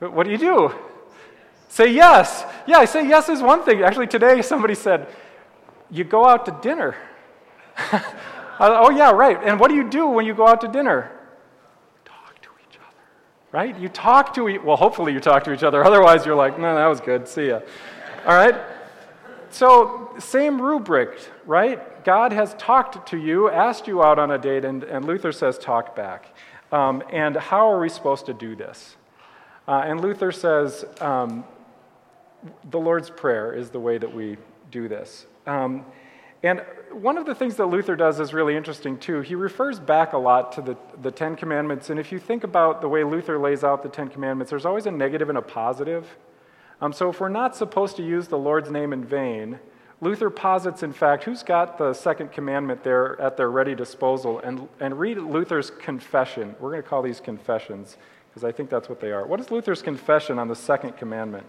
uh, 0.00 0.08
what 0.08 0.24
do 0.24 0.30
you 0.30 0.38
do? 0.38 0.74
Say 1.68 1.92
yes. 1.92 2.44
Yeah, 2.66 2.78
I 2.78 2.84
say 2.84 3.06
yes 3.08 3.28
is 3.28 3.42
one 3.42 3.62
thing. 3.64 3.82
Actually, 3.82 4.06
today 4.06 4.42
somebody 4.42 4.74
said, 4.74 5.08
you 5.90 6.04
go 6.04 6.26
out 6.26 6.46
to 6.46 6.58
dinner. 6.62 6.96
Uh, 8.58 8.84
oh, 8.84 8.90
yeah, 8.90 9.10
right. 9.10 9.42
And 9.42 9.58
what 9.58 9.70
do 9.70 9.74
you 9.74 9.88
do 9.88 10.06
when 10.06 10.24
you 10.24 10.34
go 10.34 10.46
out 10.46 10.60
to 10.60 10.68
dinner? 10.68 11.10
Talk 12.04 12.40
to 12.42 12.50
each 12.60 12.76
other, 12.76 13.00
right? 13.50 13.76
You 13.76 13.88
talk 13.88 14.34
to 14.34 14.48
each 14.48 14.60
Well, 14.62 14.76
hopefully 14.76 15.12
you 15.12 15.18
talk 15.18 15.42
to 15.44 15.52
each 15.52 15.64
other. 15.64 15.82
Otherwise, 15.90 16.24
you're 16.24 16.36
like, 16.36 16.60
no, 16.60 16.74
that 16.76 16.86
was 16.86 17.00
good. 17.00 17.26
See 17.26 17.48
ya. 17.48 17.60
All 18.24 18.34
right? 18.34 18.54
so, 19.50 20.14
same 20.18 20.60
rubric, 20.60 21.18
right? 21.44 22.04
God 22.04 22.32
has 22.32 22.54
talked 22.54 23.08
to 23.08 23.18
you, 23.18 23.50
asked 23.50 23.86
you 23.86 24.02
out 24.02 24.18
on 24.18 24.30
a 24.30 24.38
date, 24.38 24.64
and, 24.64 24.82
and 24.84 25.04
Luther 25.04 25.32
says, 25.32 25.58
talk 25.58 25.94
back. 25.94 26.34
Um, 26.70 27.02
and 27.12 27.36
how 27.36 27.70
are 27.70 27.80
we 27.80 27.88
supposed 27.88 28.26
to 28.26 28.34
do 28.34 28.56
this? 28.56 28.96
Uh, 29.68 29.82
and 29.84 30.00
Luther 30.00 30.32
says, 30.32 30.84
um, 31.00 31.44
the 32.70 32.78
Lord's 32.78 33.10
Prayer 33.10 33.52
is 33.52 33.70
the 33.70 33.80
way 33.80 33.98
that 33.98 34.12
we 34.12 34.36
do 34.70 34.88
this. 34.88 35.26
Um, 35.46 35.84
and 36.42 36.62
one 36.90 37.18
of 37.18 37.26
the 37.26 37.34
things 37.34 37.56
that 37.56 37.66
Luther 37.66 37.94
does 37.94 38.20
is 38.20 38.32
really 38.32 38.56
interesting 38.56 38.98
too. 38.98 39.20
He 39.20 39.34
refers 39.34 39.78
back 39.78 40.12
a 40.12 40.18
lot 40.18 40.52
to 40.52 40.62
the, 40.62 40.76
the 41.00 41.10
Ten 41.10 41.36
Commandments. 41.36 41.90
And 41.90 42.00
if 42.00 42.10
you 42.10 42.18
think 42.18 42.42
about 42.42 42.80
the 42.80 42.88
way 42.88 43.04
Luther 43.04 43.38
lays 43.38 43.62
out 43.64 43.82
the 43.82 43.88
Ten 43.88 44.08
Commandments, 44.08 44.50
there's 44.50 44.66
always 44.66 44.86
a 44.86 44.90
negative 44.90 45.28
and 45.28 45.38
a 45.38 45.42
positive. 45.42 46.06
Um, 46.82 46.92
so 46.92 47.08
if 47.08 47.20
we're 47.20 47.28
not 47.28 47.54
supposed 47.54 47.96
to 47.96 48.02
use 48.02 48.26
the 48.26 48.36
Lord's 48.36 48.68
name 48.68 48.92
in 48.92 49.04
vain, 49.04 49.60
Luther 50.00 50.30
posits, 50.30 50.82
in 50.82 50.92
fact, 50.92 51.22
who's 51.22 51.44
got 51.44 51.78
the 51.78 51.94
second 51.94 52.32
commandment 52.32 52.82
there 52.82 53.18
at 53.20 53.36
their 53.36 53.52
ready 53.52 53.76
disposal, 53.76 54.40
and, 54.40 54.68
and 54.80 54.98
read 54.98 55.16
Luther's 55.16 55.70
confession. 55.70 56.56
We're 56.58 56.72
going 56.72 56.82
to 56.82 56.88
call 56.88 57.02
these 57.02 57.20
confessions 57.20 57.96
because 58.28 58.42
I 58.42 58.50
think 58.50 58.68
that's 58.68 58.88
what 58.88 59.00
they 59.00 59.12
are. 59.12 59.24
What 59.24 59.38
is 59.38 59.52
Luther's 59.52 59.80
confession 59.80 60.40
on 60.40 60.48
the 60.48 60.56
second 60.56 60.96
commandment? 60.96 61.46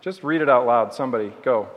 Just 0.00 0.24
read 0.24 0.40
it 0.40 0.48
out 0.48 0.66
loud. 0.66 0.92
Somebody, 0.92 1.32
go. 1.44 1.68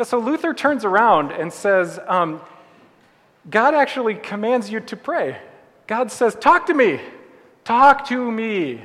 Yeah, 0.00 0.04
so 0.04 0.18
Luther 0.18 0.54
turns 0.54 0.86
around 0.86 1.30
and 1.30 1.52
says, 1.52 2.00
um, 2.08 2.40
God 3.50 3.74
actually 3.74 4.14
commands 4.14 4.70
you 4.70 4.80
to 4.80 4.96
pray. 4.96 5.36
God 5.86 6.10
says, 6.10 6.34
Talk 6.36 6.64
to 6.68 6.74
me. 6.74 7.02
Talk 7.64 8.06
to 8.06 8.32
me. 8.32 8.82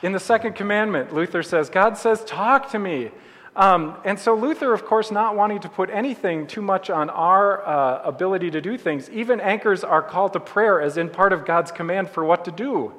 In 0.00 0.12
the 0.12 0.18
second 0.18 0.54
commandment, 0.54 1.12
Luther 1.12 1.42
says, 1.42 1.68
God 1.68 1.98
says, 1.98 2.24
Talk 2.24 2.70
to 2.70 2.78
me. 2.78 3.10
Um, 3.54 3.98
and 4.06 4.18
so, 4.18 4.34
Luther, 4.34 4.72
of 4.72 4.86
course, 4.86 5.10
not 5.10 5.36
wanting 5.36 5.60
to 5.60 5.68
put 5.68 5.90
anything 5.90 6.46
too 6.46 6.62
much 6.62 6.88
on 6.88 7.10
our 7.10 7.62
uh, 7.66 8.00
ability 8.04 8.50
to 8.52 8.62
do 8.62 8.78
things, 8.78 9.10
even 9.10 9.40
anchors 9.40 9.84
our 9.84 10.00
call 10.00 10.30
to 10.30 10.40
prayer 10.40 10.80
as 10.80 10.96
in 10.96 11.10
part 11.10 11.34
of 11.34 11.44
God's 11.44 11.70
command 11.70 12.08
for 12.08 12.24
what 12.24 12.46
to 12.46 12.50
do. 12.50 12.94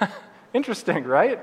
Interesting, 0.54 1.04
right? 1.04 1.38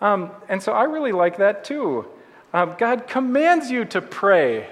Um, 0.00 0.32
and 0.48 0.60
so, 0.60 0.72
I 0.72 0.82
really 0.82 1.12
like 1.12 1.36
that 1.36 1.62
too. 1.62 2.08
Um, 2.54 2.76
God 2.78 3.08
commands 3.08 3.68
you 3.68 3.84
to 3.86 4.00
pray. 4.00 4.68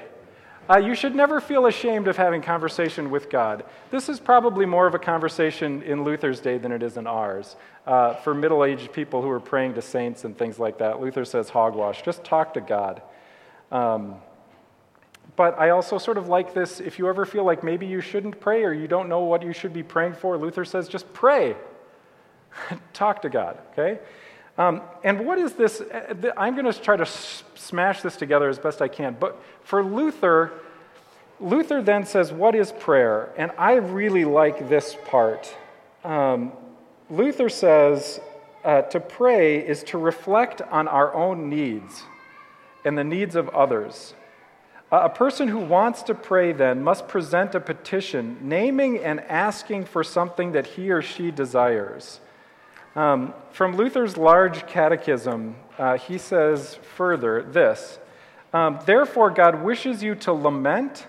Uh, 0.71 0.79
you 0.79 0.95
should 0.95 1.17
never 1.17 1.41
feel 1.41 1.67
ashamed 1.67 2.07
of 2.07 2.17
having 2.17 2.41
conversation 2.41 3.11
with 3.11 3.29
God. 3.29 3.65
This 3.91 4.09
is 4.09 4.21
probably 4.21 4.65
more 4.67 4.87
of 4.87 4.95
a 4.95 5.01
conversation 5.01 5.83
in 5.83 6.05
Luther's 6.05 6.39
day 6.39 6.59
than 6.59 6.71
it 6.71 6.85
is 6.85 6.97
in 6.97 7.09
ours. 7.09 7.57
Uh, 7.85 8.15
for 8.15 8.35
middle 8.35 8.65
aged 8.65 8.93
people 8.93 9.21
who 9.21 9.29
are 9.29 9.41
praying 9.41 9.75
to 9.75 9.83
saints 9.83 10.25
and 10.25 10.39
things 10.39 10.61
like 10.61 10.79
that, 10.79 11.01
Luther 11.01 11.25
says 11.25 11.49
hogwash. 11.49 12.03
Just 12.03 12.23
talk 12.23 12.55
to 12.55 12.61
God. 12.61 13.03
Um, 13.73 14.15
but 15.35 15.59
I 15.59 15.71
also 15.71 15.99
sort 15.99 16.19
of 16.19 16.29
like 16.29 16.55
this 16.55 16.79
if 16.79 17.01
you 17.01 17.09
ever 17.09 17.27
feel 17.27 17.43
like 17.43 17.65
maybe 17.65 17.87
you 17.87 18.01
shouldn't 18.01 18.39
pray 18.39 18.63
or 18.63 18.73
you 18.73 18.87
don't 18.87 19.09
know 19.09 19.25
what 19.25 19.43
you 19.43 19.53
should 19.53 19.73
be 19.73 19.83
praying 19.83 20.15
for, 20.15 20.39
Luther 20.39 20.65
says 20.65 20.89
just 20.89 21.13
pray. 21.13 21.57
talk 22.93 23.23
to 23.23 23.29
God, 23.29 23.59
okay? 23.73 23.99
Um, 24.59 24.83
and 25.03 25.25
what 25.27 25.39
is 25.39 25.55
this? 25.55 25.81
Uh, 25.81 26.33
I'm 26.37 26.55
going 26.55 26.71
to 26.71 26.79
try 26.79 26.97
to 26.97 27.07
smash 27.07 28.03
this 28.03 28.17
together 28.17 28.49
as 28.49 28.59
best 28.59 28.83
I 28.83 28.89
can. 28.89 29.17
But 29.19 29.41
for 29.63 29.83
Luther, 29.83 30.53
Luther 31.41 31.83
then 31.83 32.05
says, 32.05 32.33
What 32.33 32.55
is 32.55 32.73
prayer? 32.73 33.33
And 33.37 33.51
I 33.57 33.75
really 33.75 34.25
like 34.25 34.69
this 34.69 34.97
part. 35.07 35.55
Um, 36.05 36.53
Luther 37.09 37.49
says, 37.49 38.21
uh, 38.65 38.83
To 38.83 39.01
pray 39.01 39.67
is 39.67 39.83
to 39.85 39.99
reflect 39.99 40.61
on 40.63 40.87
our 40.87 41.15
own 41.15 41.49
needs 41.49 42.03
and 42.85 42.97
the 42.99 43.05
needs 43.05 43.37
of 43.37 43.49
others. 43.51 44.15
A 44.91 45.09
person 45.09 45.49
who 45.49 45.59
wants 45.59 46.03
to 46.03 46.15
pray 46.15 46.53
then 46.53 46.83
must 46.83 47.09
present 47.09 47.55
a 47.55 47.61
petition 47.61 48.37
naming 48.43 48.99
and 48.99 49.21
asking 49.21 49.87
for 49.87 50.05
something 50.05 50.53
that 50.53 50.67
he 50.67 50.91
or 50.91 51.01
she 51.01 51.31
desires. 51.31 52.21
Um, 52.95 53.33
from 53.51 53.77
Luther's 53.77 54.17
large 54.17 54.67
catechism, 54.67 55.57
uh, 55.79 55.97
he 55.97 56.19
says 56.19 56.79
further 56.97 57.43
this 57.43 57.99
um, 58.53 58.79
Therefore, 58.85 59.31
God 59.31 59.63
wishes 59.63 60.03
you 60.03 60.15
to 60.17 60.33
lament 60.33 61.07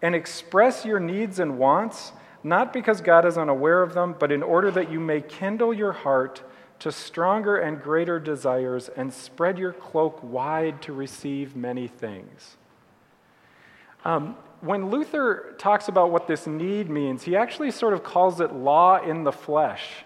and 0.00 0.14
express 0.14 0.84
your 0.84 1.00
needs 1.00 1.40
and 1.40 1.58
wants, 1.58 2.12
not 2.44 2.72
because 2.72 3.00
God 3.00 3.26
is 3.26 3.36
unaware 3.36 3.82
of 3.82 3.94
them, 3.94 4.14
but 4.18 4.30
in 4.30 4.42
order 4.42 4.70
that 4.70 4.90
you 4.90 5.00
may 5.00 5.20
kindle 5.20 5.74
your 5.74 5.92
heart 5.92 6.42
to 6.78 6.92
stronger 6.92 7.56
and 7.56 7.82
greater 7.82 8.20
desires 8.20 8.88
and 8.96 9.12
spread 9.12 9.58
your 9.58 9.72
cloak 9.72 10.22
wide 10.22 10.80
to 10.82 10.92
receive 10.92 11.56
many 11.56 11.88
things. 11.88 12.56
Um, 14.04 14.36
when 14.60 14.90
Luther 14.90 15.56
talks 15.58 15.88
about 15.88 16.12
what 16.12 16.28
this 16.28 16.46
need 16.46 16.88
means, 16.88 17.24
he 17.24 17.34
actually 17.34 17.72
sort 17.72 17.94
of 17.94 18.04
calls 18.04 18.40
it 18.40 18.52
law 18.52 19.02
in 19.02 19.24
the 19.24 19.32
flesh. 19.32 20.04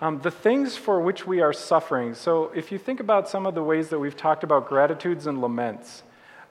Um, 0.00 0.20
the 0.20 0.30
things 0.30 0.76
for 0.76 1.00
which 1.00 1.26
we 1.26 1.40
are 1.40 1.52
suffering. 1.52 2.14
So, 2.14 2.50
if 2.54 2.70
you 2.70 2.78
think 2.78 3.00
about 3.00 3.28
some 3.28 3.46
of 3.46 3.54
the 3.54 3.62
ways 3.62 3.88
that 3.88 3.98
we've 3.98 4.16
talked 4.16 4.44
about 4.44 4.68
gratitudes 4.68 5.26
and 5.26 5.40
laments, 5.40 6.02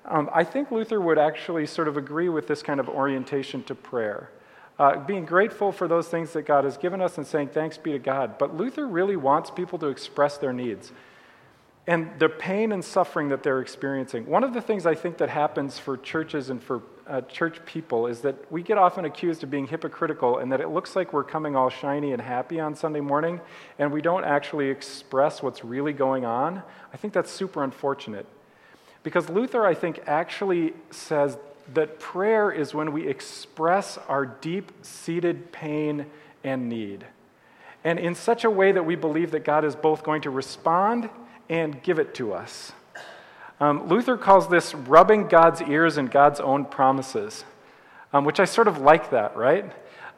um, 0.06 0.30
I 0.34 0.44
think 0.44 0.72
Luther 0.72 1.00
would 1.00 1.20
actually 1.20 1.66
sort 1.68 1.88
of 1.88 1.96
agree 1.96 2.30
with 2.30 2.48
this 2.48 2.64
kind 2.64 2.80
of 2.80 2.90
orientation 2.90 3.64
to 3.64 3.76
prayer. 3.76 4.32
Uh, 4.78 4.98
being 4.98 5.26
grateful 5.26 5.72
for 5.72 5.88
those 5.88 6.08
things 6.08 6.34
that 6.34 6.44
God 6.44 6.64
has 6.64 6.76
given 6.76 7.02
us 7.02 7.18
and 7.18 7.26
saying 7.26 7.50
thanks 7.50 7.78
be 7.78 7.92
to 7.92 8.00
God. 8.00 8.38
But 8.38 8.58
Luther 8.58 8.88
really 8.88 9.16
wants 9.16 9.50
people 9.50 9.80
to 9.80 9.88
express 9.88 10.38
their 10.38 10.52
needs 10.52 10.92
and 11.88 12.10
the 12.20 12.30
pain 12.30 12.72
and 12.72 12.84
suffering 12.84 13.30
that 13.30 13.44
they're 13.44 13.62
experiencing. 13.62 14.26
One 14.26 14.44
of 14.44 14.54
the 14.54 14.62
things 14.62 14.86
I 14.86 14.96
think 14.96 15.18
that 15.18 15.30
happens 15.30 15.78
for 15.78 15.98
churches 15.98 16.50
and 16.50 16.62
for 16.62 16.82
uh, 17.08 17.22
church 17.22 17.64
people 17.66 18.08
is 18.08 18.22
that 18.22 18.52
we 18.52 18.64
get 18.64 18.78
often 18.78 19.06
accused 19.06 19.44
of 19.44 19.52
being 19.52 19.68
hypocritical 19.68 20.40
and 20.40 20.52
that 20.52 20.62
it 20.62 20.70
looks 20.70 20.96
like 20.96 21.14
we're 21.14 21.24
coming 21.24 21.56
all 21.56 21.70
shiny 21.70 22.14
and 22.14 22.22
happy 22.22 22.60
on 22.60 22.76
Sunday 22.76 23.00
morning 23.00 23.40
and 23.78 23.92
we 23.92 24.02
don't 24.02 24.24
actually 24.24 24.70
express 24.70 25.44
what's 25.44 25.64
really 25.64 25.94
going 25.94 26.26
on. 26.26 26.64
I 26.94 26.98
think 26.98 27.14
that's 27.14 27.32
super 27.32 27.64
unfortunate. 27.64 28.26
Because 29.04 29.30
Luther, 29.30 29.66
I 29.66 29.76
think, 29.76 30.02
actually 30.08 30.74
says 30.90 31.38
that 31.74 32.00
prayer 32.00 32.52
is 32.52 32.74
when 32.74 32.92
we 32.92 33.08
express 33.08 33.98
our 34.08 34.26
deep 34.26 34.72
seated 34.82 35.52
pain 35.52 36.08
and 36.44 36.70
need. 36.70 37.06
And 37.84 38.00
in 38.00 38.16
such 38.16 38.44
a 38.44 38.50
way 38.50 38.72
that 38.72 38.84
we 38.84 38.96
believe 38.96 39.32
that 39.32 39.44
God 39.44 39.64
is 39.64 39.76
both 39.76 40.04
going 40.04 40.24
to 40.24 40.32
respond 40.32 41.10
and 41.50 41.82
give 41.84 42.00
it 42.00 42.16
to 42.16 42.34
us. 42.34 42.72
Um, 43.60 43.88
Luther 43.88 44.18
calls 44.18 44.50
this 44.50 44.76
rubbing 44.76 45.28
God's 45.28 45.62
ears 45.62 45.98
and 45.98 46.12
God's 46.12 46.40
own 46.40 46.66
promises, 46.66 47.46
um, 48.12 48.26
which 48.26 48.40
I 48.40 48.46
sort 48.46 48.68
of 48.68 48.80
like 48.80 49.12
that, 49.12 49.38
right? 49.38 49.66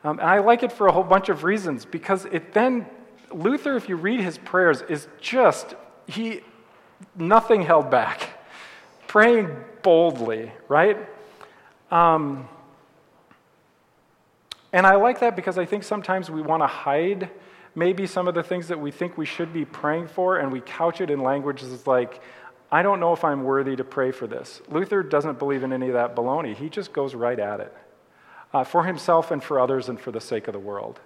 Um, 0.04 0.20
and 0.20 0.28
I 0.28 0.40
like 0.40 0.64
it 0.64 0.72
for 0.72 0.88
a 0.88 0.92
whole 0.92 1.04
bunch 1.04 1.30
of 1.30 1.44
reasons 1.44 1.86
because 1.86 2.26
it 2.26 2.54
then, 2.54 2.88
Luther, 3.32 3.76
if 3.76 3.90
you 3.90 3.96
read 3.96 4.22
his 4.22 4.38
prayers, 4.38 4.82
is 4.84 5.08
just, 5.22 5.76
he, 6.08 6.42
nothing 7.16 7.62
held 7.62 7.92
back. 7.92 8.30
Praying 9.08 9.56
boldly, 9.84 10.52
right? 10.68 10.98
Um, 11.92 12.48
and 14.74 14.86
I 14.86 14.96
like 14.96 15.20
that 15.20 15.36
because 15.36 15.58
I 15.58 15.66
think 15.66 15.84
sometimes 15.84 16.30
we 16.30 16.42
want 16.42 16.64
to 16.64 16.68
hide 16.68 17.30
maybe 17.76 18.08
some 18.08 18.28
of 18.28 18.34
the 18.34 18.44
things 18.44 18.68
that 18.68 18.80
we 18.80 18.90
think 18.90 19.18
we 19.18 19.26
should 19.26 19.54
be 19.54 19.64
praying 19.64 20.08
for, 20.08 20.38
and 20.38 20.52
we 20.52 20.60
couch 20.62 21.00
it 21.00 21.12
in 21.12 21.22
languages 21.22 21.86
like, 21.86 22.22
I 22.72 22.82
don't 22.82 23.00
know 23.00 23.14
if 23.14 23.24
I'm 23.24 23.44
worthy 23.44 23.76
to 23.76 23.84
pray 23.84 24.12
for 24.12 24.28
this. 24.28 24.62
Luther 24.70 25.02
doesn't 25.02 25.40
believe 25.40 25.64
in 25.64 25.72
any 25.72 25.88
of 25.88 25.94
that 25.94 26.16
baloney. 26.16 26.56
He 26.56 26.70
just 26.70 26.92
goes 26.92 27.16
right 27.16 27.40
at 27.40 27.62
it 27.62 27.74
uh, 28.54 28.64
for 28.64 28.84
himself 28.84 29.32
and 29.32 29.42
for 29.42 29.60
others 29.60 29.88
and 29.90 30.00
for 30.00 30.12
the 30.12 30.20
sake 30.20 30.48
of 30.48 30.54
the 30.54 30.60
world. 30.60 31.00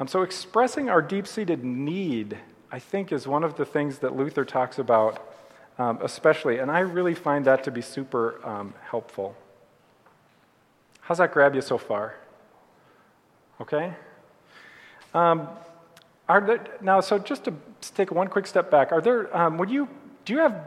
Um, 0.00 0.08
so, 0.08 0.22
expressing 0.22 0.88
our 0.88 1.02
deep 1.02 1.26
seated 1.26 1.64
need, 1.64 2.38
I 2.70 2.78
think, 2.78 3.12
is 3.12 3.26
one 3.26 3.44
of 3.44 3.56
the 3.56 3.64
things 3.64 3.98
that 3.98 4.16
Luther 4.16 4.44
talks 4.44 4.78
about, 4.78 5.34
um, 5.78 5.98
especially, 6.02 6.58
and 6.58 6.70
I 6.70 6.80
really 6.80 7.14
find 7.14 7.44
that 7.46 7.64
to 7.64 7.70
be 7.70 7.82
super 7.82 8.40
um, 8.46 8.74
helpful. 8.90 9.36
How's 11.00 11.18
that 11.18 11.32
grab 11.32 11.54
you 11.54 11.62
so 11.62 11.78
far? 11.78 12.14
Okay? 13.60 13.92
Um, 15.14 15.48
there, 16.28 16.64
now, 16.80 17.00
so 17.00 17.18
just 17.18 17.44
to 17.44 17.54
take 17.94 18.12
one 18.12 18.28
quick 18.28 18.46
step 18.46 18.70
back, 18.70 18.92
are 18.92 19.00
there, 19.00 19.34
um, 19.36 19.58
would 19.58 19.70
you 19.70 19.88
do 20.28 20.34
you 20.34 20.40
have 20.40 20.62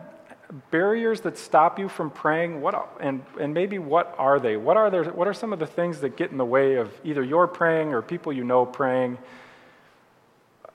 barriers 0.71 1.21
that 1.21 1.37
stop 1.37 1.77
you 1.77 1.87
from 1.87 2.09
praying? 2.09 2.61
What, 2.61 2.97
and, 2.99 3.23
and 3.39 3.53
maybe 3.53 3.77
what 3.77 4.15
are 4.17 4.39
they? 4.39 4.57
What 4.57 4.75
are, 4.75 4.89
there, 4.89 5.03
what 5.03 5.27
are 5.27 5.35
some 5.35 5.53
of 5.53 5.59
the 5.59 5.67
things 5.67 5.99
that 5.99 6.17
get 6.17 6.31
in 6.31 6.37
the 6.37 6.45
way 6.45 6.77
of 6.77 6.91
either 7.03 7.21
your 7.21 7.47
praying 7.47 7.93
or 7.93 8.01
people 8.01 8.33
you 8.33 8.43
know 8.43 8.65
praying? 8.65 9.19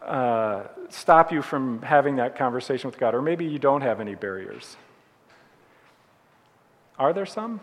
Uh, 0.00 0.62
stop 0.88 1.32
you 1.32 1.42
from 1.42 1.82
having 1.82 2.14
that 2.16 2.36
conversation 2.36 2.88
with 2.88 2.96
God, 2.96 3.12
or 3.12 3.22
maybe 3.22 3.44
you 3.44 3.58
don't 3.58 3.80
have 3.80 4.00
any 4.00 4.14
barriers. 4.14 4.76
Are 6.96 7.12
there 7.12 7.26
some? 7.26 7.58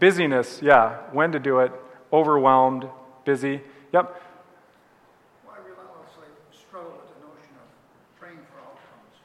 Busyness, 0.00 0.60
yeah. 0.60 0.98
When 1.12 1.32
to 1.32 1.38
do 1.38 1.60
it. 1.60 1.72
Overwhelmed, 2.12 2.86
busy. 3.24 3.62
Yep. 3.94 4.20
Well, 5.46 5.56
I 5.56 5.66
relentlessly 5.66 6.28
struggle 6.52 6.92
with 6.92 7.08
the 7.08 7.26
notion 7.26 7.56
of 7.56 8.20
praying 8.20 8.40
for 8.52 8.60
outcomes. 8.60 9.16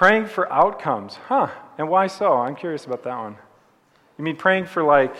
Praying 0.00 0.28
for 0.28 0.50
outcomes. 0.50 1.16
Huh. 1.28 1.48
And 1.76 1.90
why 1.90 2.06
so? 2.06 2.32
I'm 2.32 2.56
curious 2.56 2.86
about 2.86 3.02
that 3.02 3.18
one. 3.18 3.36
You 4.16 4.24
mean 4.24 4.34
praying 4.34 4.64
for, 4.64 4.82
like, 4.82 5.14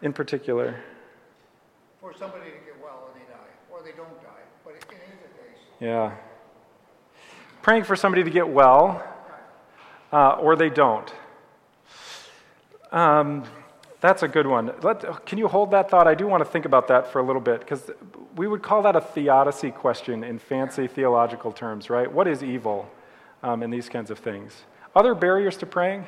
in 0.00 0.12
particular? 0.12 0.76
For 2.00 2.14
somebody 2.16 2.44
to 2.44 2.58
get 2.64 2.80
well 2.80 3.08
and 3.12 3.20
they 3.20 3.26
die, 3.28 3.40
or 3.72 3.82
they 3.82 3.90
don't 3.90 4.22
die, 4.22 4.44
but 4.64 4.74
in 4.74 4.78
either 4.78 5.26
case, 5.34 5.58
Yeah. 5.80 6.14
Praying 7.60 7.82
for 7.82 7.96
somebody 7.96 8.22
to 8.22 8.30
get 8.30 8.48
well, 8.48 9.02
uh, 10.12 10.34
or 10.34 10.54
they 10.54 10.70
don't. 10.70 11.12
Um, 12.92 13.42
that's 14.00 14.22
a 14.22 14.28
good 14.28 14.46
one. 14.46 14.72
Let, 14.80 15.26
can 15.26 15.38
you 15.38 15.48
hold 15.48 15.72
that 15.72 15.90
thought? 15.90 16.06
I 16.06 16.14
do 16.14 16.28
want 16.28 16.44
to 16.44 16.48
think 16.48 16.66
about 16.66 16.86
that 16.86 17.10
for 17.10 17.18
a 17.18 17.24
little 17.24 17.42
bit, 17.42 17.58
because 17.58 17.90
we 18.36 18.46
would 18.46 18.62
call 18.62 18.82
that 18.82 18.94
a 18.94 19.00
theodicy 19.00 19.72
question 19.72 20.22
in 20.22 20.38
fancy 20.38 20.86
theological 20.86 21.50
terms, 21.50 21.90
right? 21.90 22.12
What 22.12 22.28
is 22.28 22.40
evil 22.44 22.88
um, 23.44 23.62
and 23.62 23.72
these 23.72 23.88
kinds 23.88 24.10
of 24.10 24.18
things? 24.18 24.64
Other 24.96 25.14
barriers 25.14 25.56
to 25.58 25.66
praying? 25.66 26.06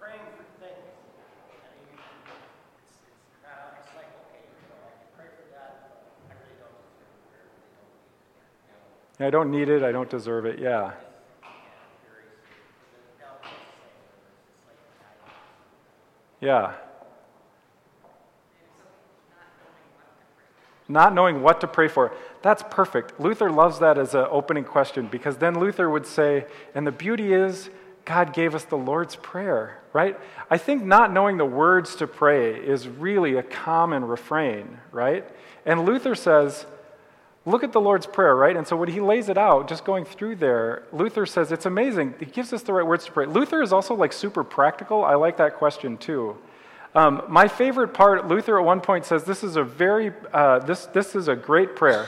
praying 0.00 0.18
for 0.36 0.42
things. 0.58 0.74
I 0.74 1.70
mean, 1.78 1.96
it's, 2.88 2.98
it's 3.06 3.38
not, 3.42 3.78
it's 3.80 3.94
like, 3.94 4.10
okay, 4.26 4.42
you 4.42 4.66
know, 4.68 4.82
I 4.82 4.90
can 4.98 5.06
pray 5.16 5.30
for 5.30 5.46
that, 5.54 5.94
but 6.26 6.34
I 6.34 6.34
really 6.42 6.58
don't 6.58 6.74
deserve 6.90 7.38
it, 7.38 8.18
or 8.18 8.42
I 8.42 8.50
really 8.50 8.66
don't 8.66 8.90
need 8.98 9.22
it. 9.22 9.26
I 9.26 9.30
don't 9.30 9.50
need 9.50 9.68
it, 9.68 9.82
I 9.84 9.92
don't 9.92 10.10
deserve 10.10 10.44
it, 10.44 10.58
yeah. 10.58 10.90
Very, 12.02 12.26
but 12.74 12.90
then 12.90 13.06
now 13.22 13.38
it's 13.38 13.46
the 13.46 13.62
same, 13.78 13.94
it's 14.58 14.66
like, 14.66 14.82
I 14.98 15.14
don't 15.22 15.38
Yeah. 16.48 16.74
Not 20.88 21.14
knowing 21.14 21.42
what 21.42 21.60
to 21.60 21.68
pray 21.68 21.86
for. 21.86 22.12
That's 22.42 22.62
perfect. 22.70 23.18
Luther 23.20 23.50
loves 23.50 23.78
that 23.78 23.98
as 23.98 24.14
an 24.14 24.26
opening 24.30 24.64
question 24.64 25.06
because 25.06 25.36
then 25.36 25.58
Luther 25.58 25.88
would 25.88 26.06
say, 26.06 26.46
and 26.74 26.86
the 26.86 26.92
beauty 26.92 27.32
is, 27.32 27.70
God 28.04 28.34
gave 28.34 28.54
us 28.54 28.64
the 28.64 28.76
Lord's 28.76 29.14
Prayer, 29.16 29.78
right? 29.92 30.18
I 30.50 30.58
think 30.58 30.82
not 30.82 31.12
knowing 31.12 31.36
the 31.36 31.44
words 31.44 31.94
to 31.96 32.06
pray 32.06 32.54
is 32.54 32.88
really 32.88 33.36
a 33.36 33.42
common 33.42 34.04
refrain, 34.04 34.78
right? 34.90 35.24
And 35.64 35.84
Luther 35.84 36.16
says, 36.16 36.66
look 37.46 37.62
at 37.62 37.72
the 37.72 37.80
Lord's 37.80 38.06
Prayer, 38.06 38.34
right? 38.34 38.56
And 38.56 38.66
so 38.66 38.76
when 38.76 38.88
he 38.88 39.00
lays 39.00 39.28
it 39.28 39.38
out, 39.38 39.68
just 39.68 39.84
going 39.84 40.04
through 40.04 40.36
there, 40.36 40.82
Luther 40.92 41.26
says 41.26 41.52
it's 41.52 41.66
amazing. 41.66 42.14
He 42.18 42.26
gives 42.26 42.52
us 42.52 42.62
the 42.62 42.72
right 42.72 42.86
words 42.86 43.04
to 43.04 43.12
pray. 43.12 43.26
Luther 43.26 43.62
is 43.62 43.72
also 43.72 43.94
like 43.94 44.12
super 44.12 44.42
practical. 44.42 45.04
I 45.04 45.14
like 45.14 45.36
that 45.36 45.56
question 45.56 45.96
too. 45.96 46.36
Um, 46.94 47.22
my 47.28 47.48
favorite 47.48 47.94
part, 47.94 48.28
Luther 48.28 48.58
at 48.58 48.64
one 48.66 48.82
point 48.82 49.06
says, 49.06 49.24
"This 49.24 49.42
is 49.42 49.56
a 49.56 49.64
very, 49.64 50.12
uh, 50.30 50.58
this 50.58 50.84
this 50.86 51.14
is 51.14 51.26
a 51.26 51.34
great 51.34 51.74
prayer. 51.74 52.06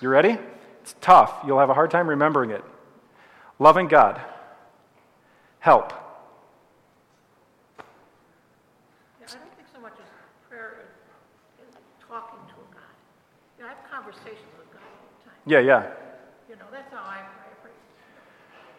You 0.00 0.08
ready? 0.08 0.38
It's 0.82 0.94
tough. 1.00 1.34
You'll 1.46 1.58
have 1.58 1.70
a 1.70 1.74
hard 1.74 1.90
time 1.90 2.08
remembering 2.08 2.50
it. 2.50 2.64
Loving 3.58 3.88
God, 3.88 4.20
help. 5.58 5.92
Yeah, 9.20 9.26
I 9.26 9.32
don't 9.32 9.56
think 9.56 9.68
so 9.74 9.80
much 9.80 9.94
as 9.94 10.06
prayer 10.48 10.84
is, 11.60 11.74
talking 12.08 12.38
to 12.46 12.54
a 12.54 12.74
God. 12.74 12.82
You 13.58 13.64
know, 13.64 13.70
I 13.70 13.74
have 13.74 13.90
conversations 13.90 14.38
with 14.56 14.72
God 14.72 14.82
all 14.82 15.08
the 15.18 15.30
time. 15.30 15.38
Yeah, 15.46 15.58
yeah. 15.58 15.90
You 16.48 16.54
know, 16.54 16.66
that's 16.70 16.92
how 16.92 17.02
I 17.02 17.16
pray. 17.16 17.50
I 17.50 17.62
pray. 17.62 17.72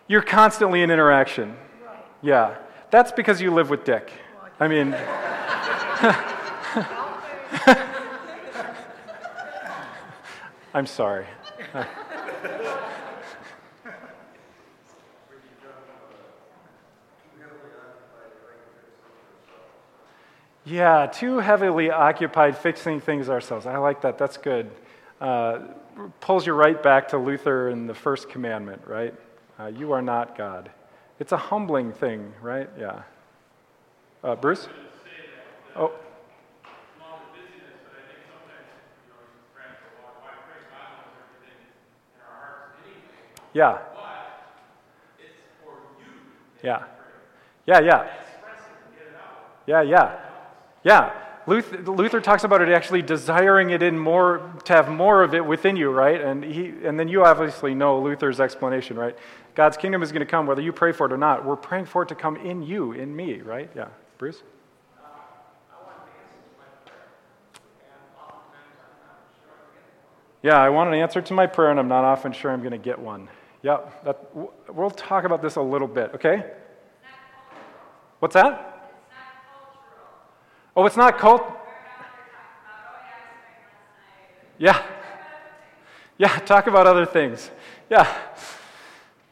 You're 0.08 0.22
constantly 0.22 0.82
in 0.82 0.90
interaction. 0.90 1.58
Right. 1.86 1.98
Yeah, 2.22 2.56
that's 2.90 3.12
because 3.12 3.42
you 3.42 3.54
live 3.54 3.70
with 3.70 3.84
Dick. 3.84 4.14
I 4.62 4.68
mean." 4.70 4.96
I'm 10.74 10.86
sorry. 10.86 11.26
Yeah, 20.66 21.08
too 21.08 21.40
heavily 21.40 21.90
occupied 21.90 22.56
fixing 22.56 23.02
things 23.02 23.28
ourselves. 23.28 23.66
I 23.66 23.78
like 23.78 24.02
that. 24.02 24.20
That's 24.20 24.38
good. 24.38 24.70
Uh, 25.20 25.62
pulls 26.22 26.46
you 26.46 26.54
right 26.54 26.82
back 26.82 27.08
to 27.10 27.18
Luther 27.18 27.70
and 27.70 27.90
the 27.90 27.96
first 27.96 28.30
commandment, 28.30 28.84
right? 28.86 29.16
Uh, 29.60 29.66
you 29.66 29.94
are 29.94 30.02
not 30.02 30.38
God. 30.38 30.70
It's 31.20 31.32
a 31.32 31.38
humbling 31.38 31.92
thing, 31.92 32.34
right? 32.42 32.70
Yeah. 32.80 33.02
Uh, 34.24 34.36
Bruce? 34.36 34.68
Oh. 35.76 35.92
Yeah. 43.54 43.80
Yeah. 46.64 46.84
Yeah, 47.66 47.80
yeah. 47.80 48.08
Yeah, 49.68 49.82
yeah. 49.82 50.20
Yeah. 50.84 51.12
Luther, 51.46 51.78
Luther 51.92 52.22
talks 52.22 52.44
about 52.44 52.62
it 52.62 52.70
actually 52.70 53.02
desiring 53.02 53.72
it 53.72 53.82
in 53.82 53.98
more, 53.98 54.54
to 54.66 54.74
have 54.74 54.90
more 54.90 55.24
of 55.24 55.34
it 55.34 55.44
within 55.44 55.76
you, 55.76 55.90
right? 55.90 56.22
And, 56.22 56.44
he, 56.44 56.74
and 56.84 57.00
then 57.00 57.08
you 57.08 57.26
obviously 57.26 57.74
know 57.74 58.00
Luther's 58.00 58.40
explanation, 58.40 58.98
right? 58.98 59.18
God's 59.56 59.78
kingdom 59.78 60.04
is 60.04 60.12
going 60.12 60.22
to 60.22 60.30
come 60.30 60.46
whether 60.46 60.62
you 60.62 60.72
pray 60.72 60.92
for 60.92 61.08
it 61.08 61.12
or 61.12 61.18
not. 61.18 61.46
We're 61.46 61.56
praying 61.56 61.86
for 61.86 62.04
it 62.04 62.10
to 62.10 62.16
come 62.16 62.36
in 62.38 62.62
you, 62.62 62.92
in 62.92 63.16
me, 63.16 63.42
right? 63.42 63.70
Yeah. 63.76 63.88
Bruce? 64.18 64.42
Uh, 64.42 64.44
I 65.02 65.10
want 65.10 65.70
an 66.14 66.14
answer 66.14 66.42
to 66.42 66.54
my 66.54 66.86
prayer, 66.86 67.02
and 67.72 68.20
oftentimes. 68.20 68.44
Yeah, 70.44 70.58
I 70.58 70.70
want 70.70 70.90
an 70.90 70.96
answer 70.96 71.22
to 71.22 71.34
my 71.34 71.48
prayer, 71.48 71.72
and 71.72 71.80
I'm 71.80 71.88
not 71.88 72.04
often 72.04 72.32
sure 72.32 72.52
I'm 72.52 72.62
going 72.62 72.72
to 72.72 72.78
get 72.78 73.00
one. 73.00 73.30
Yep, 73.62 74.06
that, 74.06 74.36
we'll 74.74 74.90
talk 74.90 75.26
about 75.26 75.42
this 75.42 75.58
a 75.58 75.62
little 75.62 75.88
bit, 75.88 76.12
okay? 76.16 76.46
What's 78.20 78.34
that? 78.34 78.66
Oh, 80.76 80.86
it's 80.86 80.98
not 80.98 81.18
cult. 81.18 81.44
Yeah. 84.58 84.82
Yeah, 86.18 86.38
talk 86.40 86.68
about 86.68 86.88
other 86.88 87.06
things. 87.06 87.50
Yeah. 87.90 88.14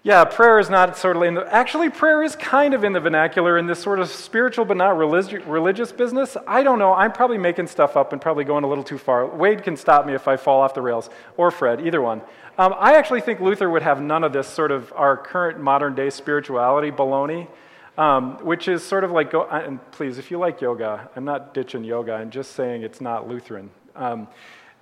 Yeah, 0.07 0.23
prayer 0.23 0.57
is 0.57 0.69
not 0.69 0.95
sort 0.95 1.17
of 1.17 1.23
in 1.23 1.33
the. 1.33 1.53
Actually, 1.53 1.89
prayer 1.89 2.23
is 2.23 2.33
kind 2.37 2.73
of 2.73 2.85
in 2.85 2.93
the 2.93 2.99
vernacular 3.01 3.57
in 3.57 3.67
this 3.67 3.79
sort 3.79 3.99
of 3.99 4.07
spiritual 4.07 4.63
but 4.63 4.77
not 4.77 4.95
religi- 4.95 5.45
religious 5.45 5.91
business. 5.91 6.37
I 6.47 6.63
don't 6.63 6.79
know. 6.79 6.93
I'm 6.93 7.11
probably 7.11 7.37
making 7.37 7.67
stuff 7.67 7.97
up 7.97 8.13
and 8.13 8.21
probably 8.21 8.45
going 8.45 8.63
a 8.63 8.69
little 8.69 8.85
too 8.85 8.97
far. 8.97 9.27
Wade 9.27 9.63
can 9.63 9.75
stop 9.75 10.05
me 10.05 10.13
if 10.13 10.25
I 10.29 10.37
fall 10.37 10.61
off 10.61 10.73
the 10.73 10.81
rails, 10.81 11.09
or 11.35 11.51
Fred, 11.51 11.85
either 11.85 12.01
one. 12.01 12.21
Um, 12.57 12.73
I 12.79 12.95
actually 12.95 13.19
think 13.19 13.41
Luther 13.41 13.69
would 13.69 13.81
have 13.81 14.01
none 14.01 14.23
of 14.23 14.31
this 14.31 14.47
sort 14.47 14.71
of 14.71 14.93
our 14.95 15.17
current 15.17 15.59
modern 15.59 15.93
day 15.93 16.09
spirituality 16.09 16.89
baloney, 16.89 17.49
um, 17.97 18.37
which 18.45 18.69
is 18.69 18.85
sort 18.85 19.03
of 19.03 19.11
like, 19.11 19.31
go, 19.31 19.45
and 19.49 19.81
please, 19.91 20.17
if 20.17 20.31
you 20.31 20.37
like 20.37 20.61
yoga, 20.61 21.09
I'm 21.17 21.25
not 21.25 21.53
ditching 21.53 21.83
yoga, 21.83 22.13
I'm 22.13 22.31
just 22.31 22.53
saying 22.53 22.81
it's 22.81 23.01
not 23.01 23.27
Lutheran. 23.27 23.71
Um, 23.93 24.29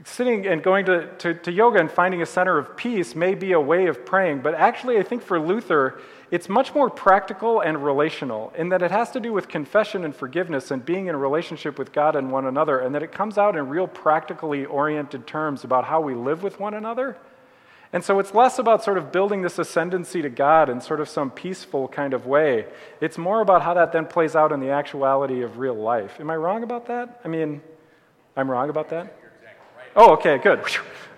sitting 0.03 0.45
and 0.45 0.61
going 0.61 0.85
to, 0.85 1.07
to, 1.17 1.33
to, 1.33 1.51
yoga 1.51 1.79
and 1.79 1.89
finding 1.89 2.21
a 2.21 2.25
center 2.25 2.57
of 2.57 2.75
peace 2.75 3.15
may 3.15 3.33
be 3.33 3.53
a 3.53 3.59
way 3.59 3.87
of 3.87 4.05
praying, 4.05 4.41
but 4.41 4.53
actually, 4.53 4.97
I 4.97 5.03
think 5.03 5.23
for 5.23 5.39
Luther, 5.39 5.99
it's 6.31 6.49
much 6.49 6.75
more 6.75 6.89
practical 6.89 7.61
and 7.61 7.83
relational 7.83 8.51
in 8.57 8.69
that 8.69 8.81
it 8.81 8.91
has 8.91 9.11
to 9.11 9.19
do 9.19 9.31
with 9.31 9.47
confession 9.47 10.03
and 10.03 10.13
forgiveness 10.13 10.69
and 10.69 10.83
being 10.85 11.07
in 11.07 11.15
a 11.15 11.17
relationship 11.17 11.79
with 11.79 11.93
God 11.93 12.15
and 12.15 12.31
one 12.31 12.45
another, 12.45 12.79
and 12.79 12.93
that 12.93 13.03
it 13.03 13.11
comes 13.11 13.37
out 13.37 13.55
in 13.55 13.69
real 13.69 13.87
practically 13.87 14.65
oriented 14.65 15.25
terms 15.25 15.63
about 15.63 15.85
how 15.85 16.01
we 16.01 16.13
live 16.13 16.43
with 16.43 16.59
one 16.59 16.73
another. 16.73 17.17
And 17.93 18.03
so 18.03 18.19
it's 18.19 18.33
less 18.33 18.59
about 18.59 18.83
sort 18.83 18.97
of 18.97 19.13
building 19.13 19.41
this 19.43 19.57
ascendancy 19.57 20.21
to 20.21 20.29
God 20.29 20.69
in 20.69 20.81
sort 20.81 20.99
of 20.99 21.07
some 21.07 21.31
peaceful 21.31 21.87
kind 21.87 22.13
of 22.13 22.25
way. 22.25 22.65
It's 22.99 23.17
more 23.17 23.39
about 23.39 23.61
how 23.61 23.75
that 23.75 23.93
then 23.93 24.05
plays 24.05 24.35
out 24.35 24.51
in 24.51 24.59
the 24.59 24.71
actuality 24.71 25.41
of 25.43 25.59
real 25.59 25.75
life. 25.75 26.19
Am 26.19 26.29
I 26.29 26.35
wrong 26.35 26.63
about 26.63 26.87
that? 26.87 27.21
I 27.23 27.29
mean, 27.29 27.61
I'm 28.35 28.51
wrong 28.51 28.69
about 28.69 28.89
that? 28.89 29.15
Oh, 29.95 30.13
okay, 30.13 30.37
good. 30.37 30.59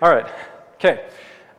All 0.00 0.10
right. 0.10 0.26
Okay. 0.74 1.04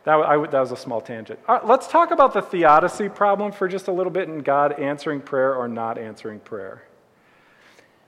That, 0.05 0.13
I, 0.13 0.37
that 0.47 0.59
was 0.59 0.71
a 0.71 0.77
small 0.77 1.01
tangent. 1.01 1.39
All 1.47 1.55
right, 1.57 1.65
let's 1.65 1.87
talk 1.87 2.11
about 2.11 2.33
the 2.33 2.41
theodicy 2.41 3.09
problem 3.09 3.51
for 3.51 3.67
just 3.67 3.89
a 3.89 3.91
little 3.91 4.11
bit 4.11 4.29
and 4.29 4.43
God 4.43 4.79
answering 4.79 5.19
prayer 5.19 5.53
or 5.53 5.67
not 5.67 5.97
answering 5.97 6.39
prayer. 6.39 6.83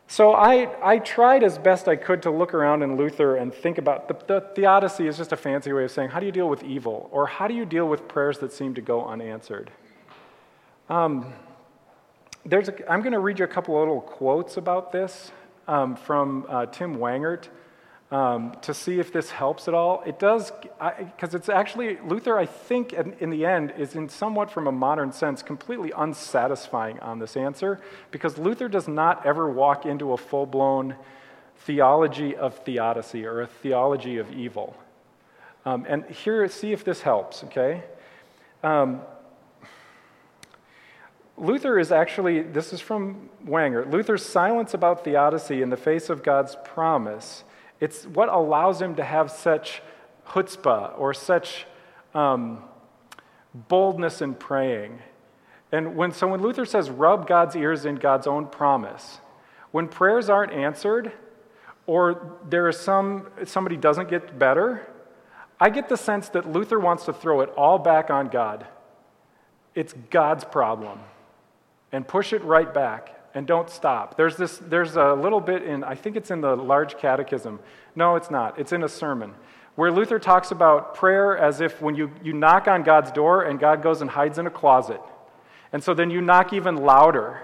So 0.07 0.33
I, 0.33 0.69
I 0.83 0.99
tried 0.99 1.43
as 1.43 1.57
best 1.57 1.87
I 1.87 1.95
could 1.95 2.21
to 2.23 2.31
look 2.31 2.53
around 2.53 2.83
in 2.83 2.97
Luther 2.97 3.35
and 3.35 3.53
think 3.53 3.77
about 3.77 4.07
the, 4.07 4.13
the 4.27 4.41
theodicy 4.55 5.07
is 5.07 5.17
just 5.17 5.31
a 5.31 5.37
fancy 5.37 5.71
way 5.71 5.85
of 5.85 5.91
saying 5.91 6.09
how 6.09 6.19
do 6.19 6.25
you 6.25 6.31
deal 6.31 6.49
with 6.49 6.63
evil 6.63 7.09
or 7.11 7.27
how 7.27 7.47
do 7.47 7.53
you 7.53 7.65
deal 7.65 7.87
with 7.87 8.07
prayers 8.07 8.37
that 8.39 8.51
seem 8.51 8.73
to 8.75 8.81
go 8.81 9.05
unanswered. 9.05 9.71
Um, 10.89 11.33
there's 12.45 12.67
a, 12.67 12.91
I'm 12.91 13.01
going 13.01 13.13
to 13.13 13.19
read 13.19 13.39
you 13.39 13.45
a 13.45 13.47
couple 13.47 13.75
of 13.75 13.81
little 13.81 14.01
quotes 14.01 14.57
about 14.57 14.91
this 14.91 15.31
um, 15.67 15.95
from 15.95 16.45
uh, 16.49 16.65
Tim 16.65 16.95
Wengert. 16.95 17.47
Um, 18.11 18.53
to 18.61 18.73
see 18.73 18.99
if 18.99 19.13
this 19.13 19.31
helps 19.31 19.69
at 19.69 19.73
all. 19.73 20.03
It 20.05 20.19
does, 20.19 20.51
because 20.79 21.33
it's 21.33 21.47
actually, 21.47 21.97
Luther, 22.05 22.37
I 22.37 22.45
think, 22.45 22.91
in, 22.91 23.13
in 23.19 23.29
the 23.29 23.45
end, 23.45 23.73
is 23.77 23.95
in 23.95 24.09
somewhat 24.09 24.51
from 24.51 24.67
a 24.67 24.71
modern 24.71 25.13
sense 25.13 25.41
completely 25.41 25.93
unsatisfying 25.95 26.99
on 26.99 27.19
this 27.19 27.37
answer, 27.37 27.79
because 28.11 28.37
Luther 28.37 28.67
does 28.67 28.87
not 28.87 29.25
ever 29.25 29.49
walk 29.49 29.85
into 29.85 30.11
a 30.11 30.17
full 30.17 30.45
blown 30.45 30.95
theology 31.59 32.35
of 32.35 32.55
theodicy 32.59 33.25
or 33.25 33.41
a 33.41 33.47
theology 33.47 34.17
of 34.17 34.31
evil. 34.33 34.75
Um, 35.65 35.85
and 35.87 36.05
here, 36.05 36.47
see 36.49 36.73
if 36.73 36.83
this 36.83 37.01
helps, 37.01 37.43
okay? 37.45 37.83
Um, 38.63 39.01
Luther 41.37 41.79
is 41.79 41.91
actually, 41.91 42.41
this 42.41 42.73
is 42.73 42.81
from 42.81 43.29
Wanger, 43.45 43.89
Luther's 43.89 44.25
silence 44.25 44.73
about 44.73 45.05
theodicy 45.05 45.61
in 45.61 45.69
the 45.69 45.77
face 45.77 46.09
of 46.09 46.23
God's 46.23 46.57
promise 46.65 47.43
it's 47.81 48.05
what 48.05 48.29
allows 48.29 48.81
him 48.81 48.95
to 48.95 49.03
have 49.03 49.31
such 49.31 49.81
chutzpah 50.27 50.97
or 50.97 51.13
such 51.13 51.65
um, 52.13 52.63
boldness 53.53 54.21
in 54.21 54.35
praying. 54.35 54.99
And 55.71 55.95
when, 55.95 56.11
so 56.11 56.27
when 56.27 56.41
Luther 56.41 56.65
says, 56.65 56.89
rub 56.89 57.27
God's 57.27 57.55
ears 57.55 57.85
in 57.85 57.95
God's 57.95 58.27
own 58.27 58.45
promise, 58.45 59.19
when 59.71 59.87
prayers 59.87 60.29
aren't 60.29 60.53
answered, 60.53 61.11
or 61.87 62.37
there 62.47 62.69
is 62.69 62.77
some, 62.77 63.27
somebody 63.45 63.77
doesn't 63.77 64.09
get 64.09 64.37
better, 64.37 64.87
I 65.59 65.69
get 65.69 65.89
the 65.89 65.97
sense 65.97 66.29
that 66.29 66.49
Luther 66.49 66.79
wants 66.79 67.05
to 67.05 67.13
throw 67.13 67.41
it 67.41 67.49
all 67.57 67.79
back 67.79 68.09
on 68.11 68.27
God. 68.27 68.67
It's 69.73 69.93
God's 70.09 70.43
problem. 70.43 70.99
And 71.91 72.07
push 72.07 72.31
it 72.31 72.43
right 72.43 72.71
back 72.71 73.20
and 73.33 73.47
don't 73.47 73.69
stop. 73.69 74.17
There's 74.17 74.35
this 74.35 74.57
there's 74.57 74.95
a 74.95 75.13
little 75.13 75.39
bit 75.39 75.63
in 75.63 75.83
I 75.83 75.95
think 75.95 76.15
it's 76.15 76.31
in 76.31 76.41
the 76.41 76.55
large 76.55 76.97
catechism. 76.97 77.59
No, 77.95 78.15
it's 78.15 78.31
not. 78.31 78.59
It's 78.59 78.71
in 78.71 78.83
a 78.83 78.89
sermon 78.89 79.33
where 79.75 79.91
Luther 79.91 80.19
talks 80.19 80.51
about 80.51 80.95
prayer 80.95 81.37
as 81.37 81.61
if 81.61 81.81
when 81.81 81.95
you, 81.95 82.11
you 82.21 82.33
knock 82.33 82.67
on 82.67 82.83
God's 82.83 83.11
door 83.11 83.43
and 83.43 83.59
God 83.59 83.81
goes 83.81 84.01
and 84.01 84.09
hides 84.09 84.37
in 84.37 84.47
a 84.47 84.51
closet. 84.51 85.01
And 85.71 85.83
so 85.83 85.93
then 85.93 86.09
you 86.09 86.21
knock 86.21 86.53
even 86.53 86.75
louder. 86.77 87.43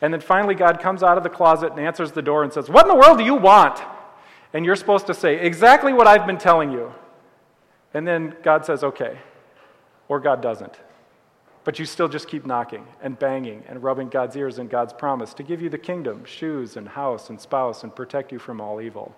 And 0.00 0.12
then 0.12 0.20
finally 0.20 0.54
God 0.54 0.80
comes 0.80 1.02
out 1.02 1.16
of 1.16 1.24
the 1.24 1.30
closet 1.30 1.72
and 1.72 1.80
answers 1.80 2.12
the 2.12 2.22
door 2.22 2.44
and 2.44 2.52
says, 2.52 2.68
What 2.68 2.86
in 2.86 2.88
the 2.88 2.98
world 2.98 3.18
do 3.18 3.24
you 3.24 3.34
want? 3.34 3.80
And 4.52 4.64
you're 4.64 4.76
supposed 4.76 5.06
to 5.08 5.14
say, 5.14 5.40
Exactly 5.40 5.92
what 5.92 6.06
I've 6.06 6.26
been 6.26 6.38
telling 6.38 6.70
you. 6.70 6.92
And 7.92 8.06
then 8.06 8.36
God 8.42 8.64
says, 8.64 8.84
Okay. 8.84 9.18
Or 10.08 10.20
God 10.20 10.42
doesn't. 10.42 10.74
But 11.64 11.78
you 11.78 11.86
still 11.86 12.08
just 12.08 12.28
keep 12.28 12.44
knocking 12.44 12.86
and 13.02 13.18
banging 13.18 13.62
and 13.66 13.82
rubbing 13.82 14.10
God's 14.10 14.36
ears 14.36 14.58
and 14.58 14.68
God's 14.68 14.92
promise 14.92 15.32
to 15.34 15.42
give 15.42 15.62
you 15.62 15.70
the 15.70 15.78
kingdom, 15.78 16.24
shoes 16.24 16.76
and 16.76 16.86
house 16.86 17.30
and 17.30 17.40
spouse, 17.40 17.82
and 17.82 17.94
protect 17.94 18.32
you 18.32 18.38
from 18.38 18.60
all 18.60 18.80
evil. 18.80 19.14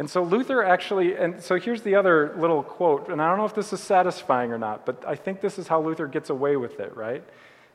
And 0.00 0.08
so 0.08 0.22
Luther 0.22 0.64
actually, 0.64 1.14
and 1.14 1.42
so 1.42 1.56
here's 1.56 1.82
the 1.82 1.94
other 1.94 2.34
little 2.38 2.62
quote, 2.62 3.08
and 3.10 3.20
I 3.20 3.28
don't 3.28 3.36
know 3.36 3.44
if 3.44 3.54
this 3.54 3.72
is 3.72 3.80
satisfying 3.80 4.50
or 4.50 4.58
not, 4.58 4.86
but 4.86 5.04
I 5.06 5.14
think 5.14 5.40
this 5.40 5.58
is 5.58 5.68
how 5.68 5.80
Luther 5.80 6.06
gets 6.06 6.30
away 6.30 6.56
with 6.56 6.80
it, 6.80 6.96
right? 6.96 7.22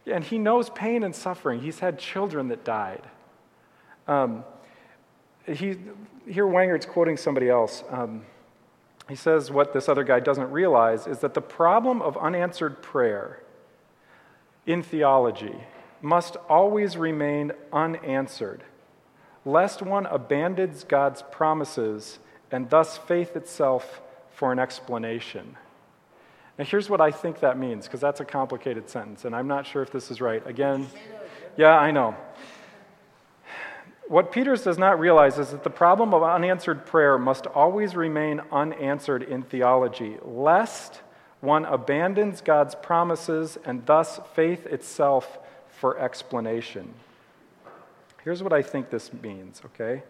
And 0.08 0.24
he 0.24 0.38
knows 0.38 0.70
pain 0.72 1.04
and 1.04 1.16
suffering. 1.16 1.62
He's 1.62 1.80
had 1.80 2.00
children 2.00 2.48
that 2.50 2.64
died. 2.64 3.04
Um, 4.08 4.44
he, 5.48 5.78
here, 6.28 6.48
Wengert's 6.48 6.88
quoting 6.88 7.16
somebody 7.16 7.50
else. 7.50 7.84
Um, 7.90 8.26
he 9.08 9.16
says 9.16 9.52
what 9.52 9.74
this 9.74 9.88
other 9.88 10.04
guy 10.04 10.20
doesn't 10.20 10.50
realize 10.50 11.06
is 11.06 11.20
that 11.20 11.36
the 11.36 11.42
problem 11.42 12.02
of 12.02 12.18
unanswered 12.18 12.82
prayer 12.82 13.44
in 14.66 14.84
theology 14.84 15.56
must 16.02 16.36
always 16.50 16.98
remain 16.98 17.52
unanswered, 17.74 18.64
lest 19.44 19.82
one 19.82 20.06
abandons 20.06 20.84
God's 20.84 21.24
promises 21.32 22.20
and 22.52 22.70
thus 22.70 22.98
faith 22.98 23.36
itself 23.36 24.02
for 24.32 24.52
an 24.52 24.60
explanation. 24.60 25.58
Now, 26.58 26.66
here's 26.66 26.90
what 26.90 27.02
I 27.02 27.12
think 27.12 27.40
that 27.40 27.58
means, 27.58 27.86
because 27.86 28.00
that's 28.00 28.20
a 28.22 28.26
complicated 28.26 28.90
sentence, 28.90 29.26
and 29.26 29.36
I'm 29.36 29.48
not 29.48 29.66
sure 29.66 29.82
if 29.82 29.92
this 29.92 30.10
is 30.10 30.22
right. 30.22 30.46
Again, 30.48 30.88
yeah, 31.58 31.78
I 31.78 31.92
know. 31.92 32.16
What 34.08 34.32
Peters 34.32 34.64
does 34.64 34.78
not 34.78 35.00
realize 35.00 35.40
is 35.40 35.50
that 35.50 35.64
the 35.64 35.70
problem 35.70 36.14
of 36.14 36.22
unanswered 36.22 36.86
prayer 36.86 37.18
must 37.18 37.48
always 37.48 37.96
remain 37.96 38.42
unanswered 38.52 39.24
in 39.24 39.42
theology, 39.42 40.18
lest 40.22 41.02
one 41.46 41.64
abandons 41.66 42.42
God's 42.42 42.76
promises 42.76 43.58
and 43.64 43.86
thus 43.86 44.20
faith 44.34 44.66
itself 44.66 45.38
for 45.70 45.98
explanation. 46.00 46.94
Here's 48.24 48.42
what 48.42 48.52
I 48.52 48.62
think 48.62 48.90
this 48.90 49.14
means, 49.14 49.62
okay? 49.66 50.04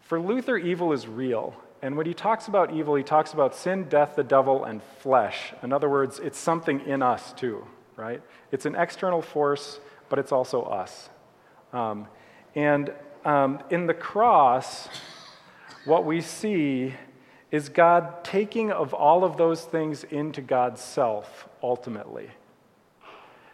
For 0.00 0.18
Luther, 0.18 0.56
evil 0.56 0.92
is 0.92 1.06
real. 1.06 1.54
And 1.82 1.96
when 1.96 2.06
he 2.06 2.14
talks 2.14 2.48
about 2.48 2.72
evil, 2.72 2.94
he 2.94 3.04
talks 3.04 3.32
about 3.34 3.54
sin, 3.54 3.84
death, 3.84 4.16
the 4.16 4.24
devil, 4.24 4.64
and 4.64 4.82
flesh. 5.00 5.52
In 5.62 5.72
other 5.72 5.88
words, 5.88 6.18
it's 6.18 6.38
something 6.38 6.80
in 6.86 7.02
us 7.02 7.32
too, 7.34 7.64
right? 7.96 8.22
It's 8.50 8.64
an 8.64 8.74
external 8.74 9.22
force, 9.22 9.78
but 10.08 10.18
it's 10.18 10.32
also 10.32 10.62
us. 10.62 11.10
Um, 11.72 12.08
and 12.54 12.92
um, 13.24 13.62
in 13.70 13.86
the 13.86 13.94
cross, 13.94 14.88
what 15.84 16.04
we 16.04 16.20
see 16.20 16.94
is 17.50 17.68
God 17.68 18.24
taking 18.24 18.70
of 18.70 18.92
all 18.92 19.24
of 19.24 19.36
those 19.36 19.64
things 19.64 20.04
into 20.04 20.40
God's 20.40 20.80
self 20.80 21.48
ultimately. 21.62 22.30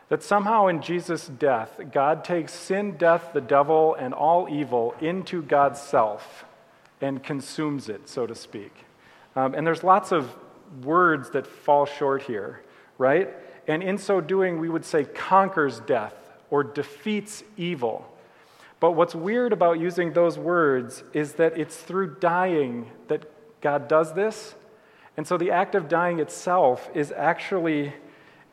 That 0.08 0.22
somehow 0.22 0.66
in 0.66 0.82
Jesus' 0.82 1.26
death, 1.26 1.80
God 1.92 2.24
takes 2.24 2.52
sin, 2.52 2.96
death, 2.96 3.30
the 3.32 3.40
devil, 3.40 3.94
and 3.94 4.12
all 4.12 4.48
evil 4.48 4.94
into 5.00 5.42
God's 5.42 5.80
self 5.80 6.44
and 7.00 7.22
consumes 7.22 7.88
it, 7.88 8.08
so 8.08 8.26
to 8.26 8.34
speak. 8.34 8.72
Um, 9.36 9.54
and 9.54 9.66
there's 9.66 9.82
lots 9.82 10.12
of 10.12 10.34
words 10.82 11.30
that 11.30 11.46
fall 11.46 11.86
short 11.86 12.22
here, 12.22 12.62
right? 12.98 13.30
And 13.66 13.82
in 13.82 13.98
so 13.98 14.20
doing, 14.20 14.60
we 14.60 14.68
would 14.68 14.84
say 14.84 15.04
conquers 15.04 15.80
death 15.80 16.14
or 16.50 16.62
defeats 16.62 17.42
evil. 17.56 18.10
But 18.80 18.92
what's 18.92 19.14
weird 19.14 19.52
about 19.52 19.80
using 19.80 20.12
those 20.12 20.38
words 20.38 21.02
is 21.12 21.34
that 21.34 21.56
it's 21.56 21.76
through 21.76 22.16
dying 22.16 22.90
that 23.08 23.24
God 23.64 23.88
does 23.88 24.12
this. 24.12 24.54
And 25.16 25.26
so 25.26 25.38
the 25.38 25.50
act 25.50 25.74
of 25.74 25.88
dying 25.88 26.20
itself 26.20 26.90
is 26.92 27.10
actually 27.10 27.94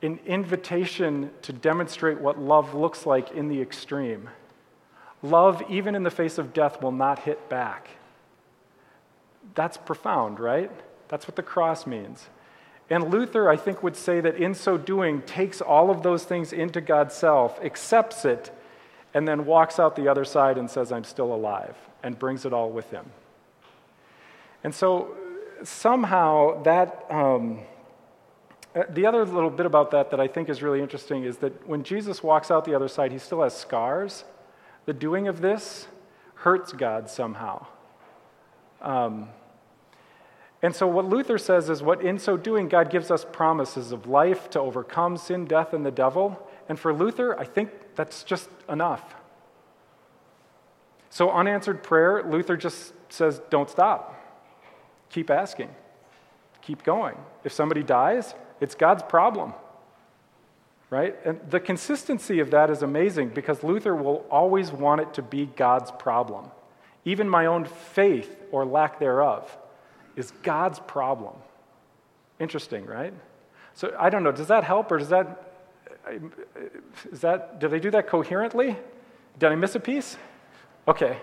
an 0.01 0.19
invitation 0.25 1.29
to 1.41 1.51
demonstrate 1.51 2.19
what 2.19 2.39
love 2.39 2.73
looks 2.73 3.05
like 3.05 3.31
in 3.31 3.49
the 3.49 3.61
extreme. 3.61 4.29
Love, 5.21 5.61
even 5.69 5.95
in 5.95 6.03
the 6.03 6.09
face 6.09 6.37
of 6.37 6.53
death, 6.53 6.81
will 6.81 6.93
not 6.93 7.19
hit 7.19 7.49
back. 7.49 7.89
That's 9.53 9.77
profound, 9.77 10.39
right? 10.39 10.71
That's 11.09 11.27
what 11.27 11.35
the 11.35 11.43
cross 11.43 11.85
means. 11.85 12.29
And 12.89 13.11
Luther, 13.11 13.49
I 13.49 13.57
think, 13.57 13.83
would 13.83 13.97
say 13.97 14.21
that 14.21 14.37
in 14.37 14.53
so 14.53 14.77
doing, 14.77 15.23
takes 15.23 15.59
all 15.59 15.91
of 15.91 16.03
those 16.03 16.23
things 16.23 16.53
into 16.53 16.79
God's 16.79 17.13
self, 17.13 17.59
accepts 17.61 18.23
it, 18.23 18.49
and 19.13 19.27
then 19.27 19.45
walks 19.45 19.77
out 19.77 19.97
the 19.97 20.07
other 20.07 20.23
side 20.23 20.57
and 20.57 20.71
says, 20.71 20.89
I'm 20.91 21.03
still 21.03 21.33
alive, 21.35 21.75
and 22.01 22.17
brings 22.17 22.45
it 22.45 22.53
all 22.53 22.71
with 22.71 22.89
him. 22.91 23.05
And 24.63 24.73
so 24.73 25.15
somehow 25.63 26.61
that, 26.63 27.05
um, 27.09 27.61
uh, 28.75 28.83
the 28.89 29.05
other 29.05 29.25
little 29.25 29.49
bit 29.49 29.65
about 29.65 29.91
that 29.91 30.11
that 30.11 30.19
I 30.19 30.27
think 30.27 30.49
is 30.49 30.61
really 30.61 30.81
interesting 30.81 31.23
is 31.23 31.37
that 31.37 31.67
when 31.67 31.83
Jesus 31.83 32.23
walks 32.23 32.51
out 32.51 32.65
the 32.65 32.75
other 32.75 32.87
side, 32.87 33.11
he 33.11 33.17
still 33.17 33.41
has 33.43 33.55
scars. 33.55 34.23
The 34.85 34.93
doing 34.93 35.27
of 35.27 35.41
this 35.41 35.87
hurts 36.35 36.73
God 36.73 37.09
somehow. 37.09 37.65
Um, 38.81 39.29
and 40.63 40.75
so, 40.75 40.87
what 40.87 41.05
Luther 41.05 41.37
says 41.37 41.69
is 41.69 41.81
what 41.81 42.01
in 42.01 42.19
so 42.19 42.37
doing, 42.37 42.67
God 42.67 42.91
gives 42.91 43.09
us 43.09 43.25
promises 43.31 43.91
of 43.91 44.07
life 44.07 44.49
to 44.51 44.59
overcome 44.59 45.17
sin, 45.17 45.45
death, 45.45 45.73
and 45.73 45.85
the 45.85 45.91
devil. 45.91 46.47
And 46.69 46.79
for 46.79 46.93
Luther, 46.93 47.37
I 47.39 47.45
think 47.45 47.71
that's 47.95 48.23
just 48.23 48.47
enough. 48.69 49.15
So, 51.09 51.31
unanswered 51.31 51.83
prayer, 51.83 52.23
Luther 52.23 52.55
just 52.55 52.93
says, 53.09 53.41
don't 53.49 53.69
stop. 53.69 54.20
Keep 55.11 55.29
asking. 55.29 55.69
Keep 56.61 56.83
going. 56.83 57.17
If 57.43 57.53
somebody 57.53 57.83
dies, 57.83 58.33
it's 58.59 58.75
God's 58.75 59.03
problem. 59.03 59.53
Right? 60.89 61.15
And 61.25 61.39
the 61.49 61.59
consistency 61.59 62.39
of 62.39 62.51
that 62.51 62.69
is 62.69 62.83
amazing 62.83 63.29
because 63.29 63.63
Luther 63.63 63.95
will 63.95 64.25
always 64.29 64.71
want 64.71 65.01
it 65.01 65.13
to 65.15 65.21
be 65.21 65.45
God's 65.45 65.91
problem. 65.91 66.51
Even 67.05 67.29
my 67.29 67.45
own 67.45 67.65
faith 67.65 68.37
or 68.51 68.65
lack 68.65 68.99
thereof 68.99 69.57
is 70.15 70.31
God's 70.43 70.79
problem. 70.79 71.35
Interesting, 72.39 72.85
right? 72.85 73.13
So 73.73 73.95
I 73.97 74.09
don't 74.09 74.23
know, 74.23 74.31
does 74.31 74.47
that 74.47 74.63
help 74.63 74.91
or 74.91 74.97
does 74.97 75.09
that 75.09 75.47
is 77.11 77.21
that 77.21 77.59
did 77.59 77.73
I 77.73 77.79
do 77.79 77.91
that 77.91 78.07
coherently? 78.07 78.75
Did 79.39 79.51
I 79.51 79.55
miss 79.55 79.75
a 79.75 79.79
piece? 79.79 80.17
Okay. 80.87 81.17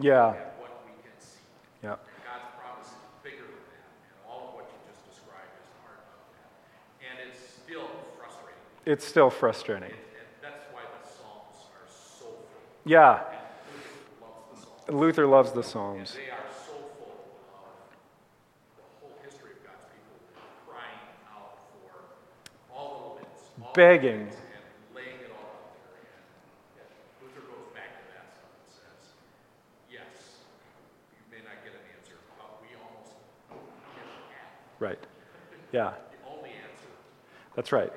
Yeah. 0.00 0.28
at 0.28 0.56
what 0.58 0.82
we 0.86 0.92
can 1.02 1.12
see. 1.18 1.38
Yeah. 1.82 1.92
And 1.92 2.24
God's 2.24 2.48
promise 2.58 2.88
is 2.88 2.94
bigger 3.22 3.44
than 3.44 3.64
that, 3.68 3.88
and 4.08 4.16
all 4.28 4.48
of 4.48 4.54
what 4.54 4.66
you 4.72 4.78
just 4.88 5.04
described 5.08 5.52
is 5.60 5.68
part 5.84 6.00
of 6.00 6.08
that. 6.34 6.50
And 7.04 7.28
it's 7.28 7.38
still 7.38 7.88
frustrating. 8.16 8.64
It's 8.86 9.04
still 9.04 9.30
frustrating. 9.30 9.92
And 9.92 10.40
that's 10.40 10.64
why 10.72 10.82
the 10.88 11.02
Psalms 11.06 11.68
are 11.76 11.88
so 11.88 12.26
full. 12.26 12.44
Yeah. 12.84 13.22
And 14.88 14.98
Luther 14.98 15.26
loves 15.26 15.50
Luther 15.52 15.52
loves 15.52 15.52
the 15.52 15.60
the 15.60 15.68
Psalms. 15.68 16.16
And 16.16 16.24
they 16.26 16.30
are 16.32 16.48
so 16.66 16.74
full 16.98 17.20
of 17.54 17.76
the 18.76 18.86
whole 18.98 19.14
history 19.22 19.52
of 19.52 19.62
God's 19.62 19.86
people 19.92 20.16
crying 20.66 21.04
out 21.30 21.60
for 21.84 22.16
all 22.74 22.88
the 22.96 23.22
limits, 23.22 23.52
all 23.60 23.70
the 23.70 23.78
Begging 23.78 24.26
and 24.26 24.64
laying 24.96 25.20
it 25.22 25.30
all 25.30 25.62
out 25.62 25.78
there. 25.86 26.02
And 26.10 26.26
yeah, 26.74 27.22
Luther 27.22 27.46
goes 27.46 27.70
back 27.76 27.94
to 28.00 28.04
that 28.18 28.34
stuff 28.34 28.50
and 28.50 28.72
says, 28.74 29.14
yes, 29.86 30.42
you 31.14 31.22
may 31.30 31.44
not 31.46 31.62
get 31.62 31.78
an 31.78 31.84
answer, 31.94 32.18
but 32.34 32.58
we 32.58 32.74
almost 32.74 33.14
get 33.94 34.02
an 34.02 34.26
Right. 34.82 35.02
Yeah. 35.70 35.94
The 36.10 36.26
only 36.26 36.50
answer. 36.58 36.90
That's 37.60 37.72
right. 37.72 37.92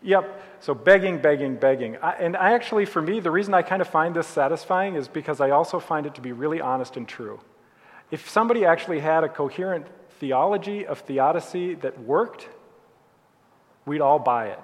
Yep. 0.00 0.42
So 0.60 0.74
begging, 0.74 1.18
begging, 1.18 1.56
begging. 1.56 1.98
I, 1.98 2.12
and 2.12 2.34
I 2.34 2.52
actually, 2.52 2.86
for 2.86 3.02
me, 3.02 3.20
the 3.20 3.30
reason 3.30 3.52
I 3.52 3.60
kind 3.60 3.82
of 3.82 3.88
find 3.88 4.16
this 4.16 4.26
satisfying 4.26 4.94
is 4.94 5.06
because 5.06 5.38
I 5.38 5.50
also 5.50 5.80
find 5.80 6.06
it 6.06 6.14
to 6.14 6.22
be 6.22 6.32
really 6.32 6.62
honest 6.62 6.96
and 6.96 7.06
true. 7.06 7.38
If 8.10 8.30
somebody 8.30 8.64
actually 8.64 9.00
had 9.00 9.22
a 9.22 9.28
coherent 9.28 9.86
theology 10.18 10.86
of 10.86 11.00
theodicy 11.00 11.74
that 11.74 12.00
worked, 12.00 12.48
we'd 13.84 14.00
all 14.00 14.18
buy 14.18 14.46
it. 14.46 14.60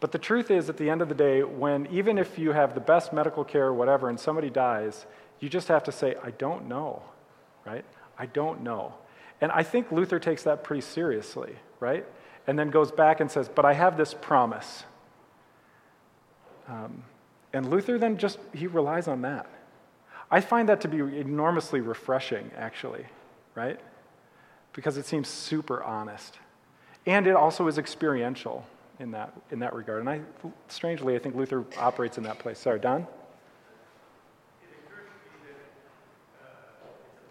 But 0.00 0.12
the 0.12 0.18
truth 0.18 0.50
is, 0.50 0.68
at 0.68 0.76
the 0.76 0.90
end 0.90 1.00
of 1.00 1.08
the 1.08 1.14
day, 1.14 1.42
when 1.42 1.86
even 1.86 2.18
if 2.18 2.38
you 2.38 2.52
have 2.52 2.74
the 2.74 2.80
best 2.80 3.14
medical 3.14 3.44
care 3.44 3.68
or 3.68 3.72
whatever 3.72 4.10
and 4.10 4.20
somebody 4.20 4.50
dies, 4.50 5.06
you 5.40 5.48
just 5.48 5.68
have 5.68 5.84
to 5.84 5.92
say, 5.92 6.16
I 6.22 6.32
don't 6.32 6.68
know, 6.68 7.02
right? 7.64 7.86
I 8.18 8.26
don't 8.26 8.60
know. 8.60 8.92
And 9.40 9.50
I 9.50 9.62
think 9.62 9.90
Luther 9.90 10.18
takes 10.18 10.42
that 10.42 10.64
pretty 10.64 10.82
seriously, 10.82 11.56
right? 11.80 12.04
And 12.46 12.58
then 12.58 12.70
goes 12.70 12.90
back 12.90 13.20
and 13.20 13.30
says, 13.30 13.48
But 13.48 13.64
I 13.64 13.72
have 13.74 13.96
this 13.96 14.14
promise. 14.14 14.84
Um, 16.68 17.04
and 17.52 17.70
Luther 17.70 17.98
then 17.98 18.16
just, 18.16 18.38
he 18.54 18.66
relies 18.66 19.08
on 19.08 19.22
that. 19.22 19.46
I 20.30 20.40
find 20.40 20.68
that 20.68 20.80
to 20.82 20.88
be 20.88 20.98
enormously 20.98 21.80
refreshing, 21.80 22.50
actually, 22.56 23.04
right? 23.54 23.78
Because 24.72 24.96
it 24.96 25.04
seems 25.04 25.28
super 25.28 25.82
honest. 25.82 26.38
And 27.04 27.26
it 27.26 27.36
also 27.36 27.66
is 27.66 27.78
experiential 27.78 28.64
in 28.98 29.10
that, 29.10 29.34
in 29.50 29.58
that 29.58 29.74
regard. 29.74 30.00
And 30.00 30.08
I, 30.08 30.20
strangely, 30.68 31.14
I 31.16 31.18
think 31.18 31.34
Luther 31.34 31.64
operates 31.78 32.16
in 32.16 32.24
that 32.24 32.38
place. 32.38 32.58
Sorry, 32.58 32.78
Don? 32.78 33.06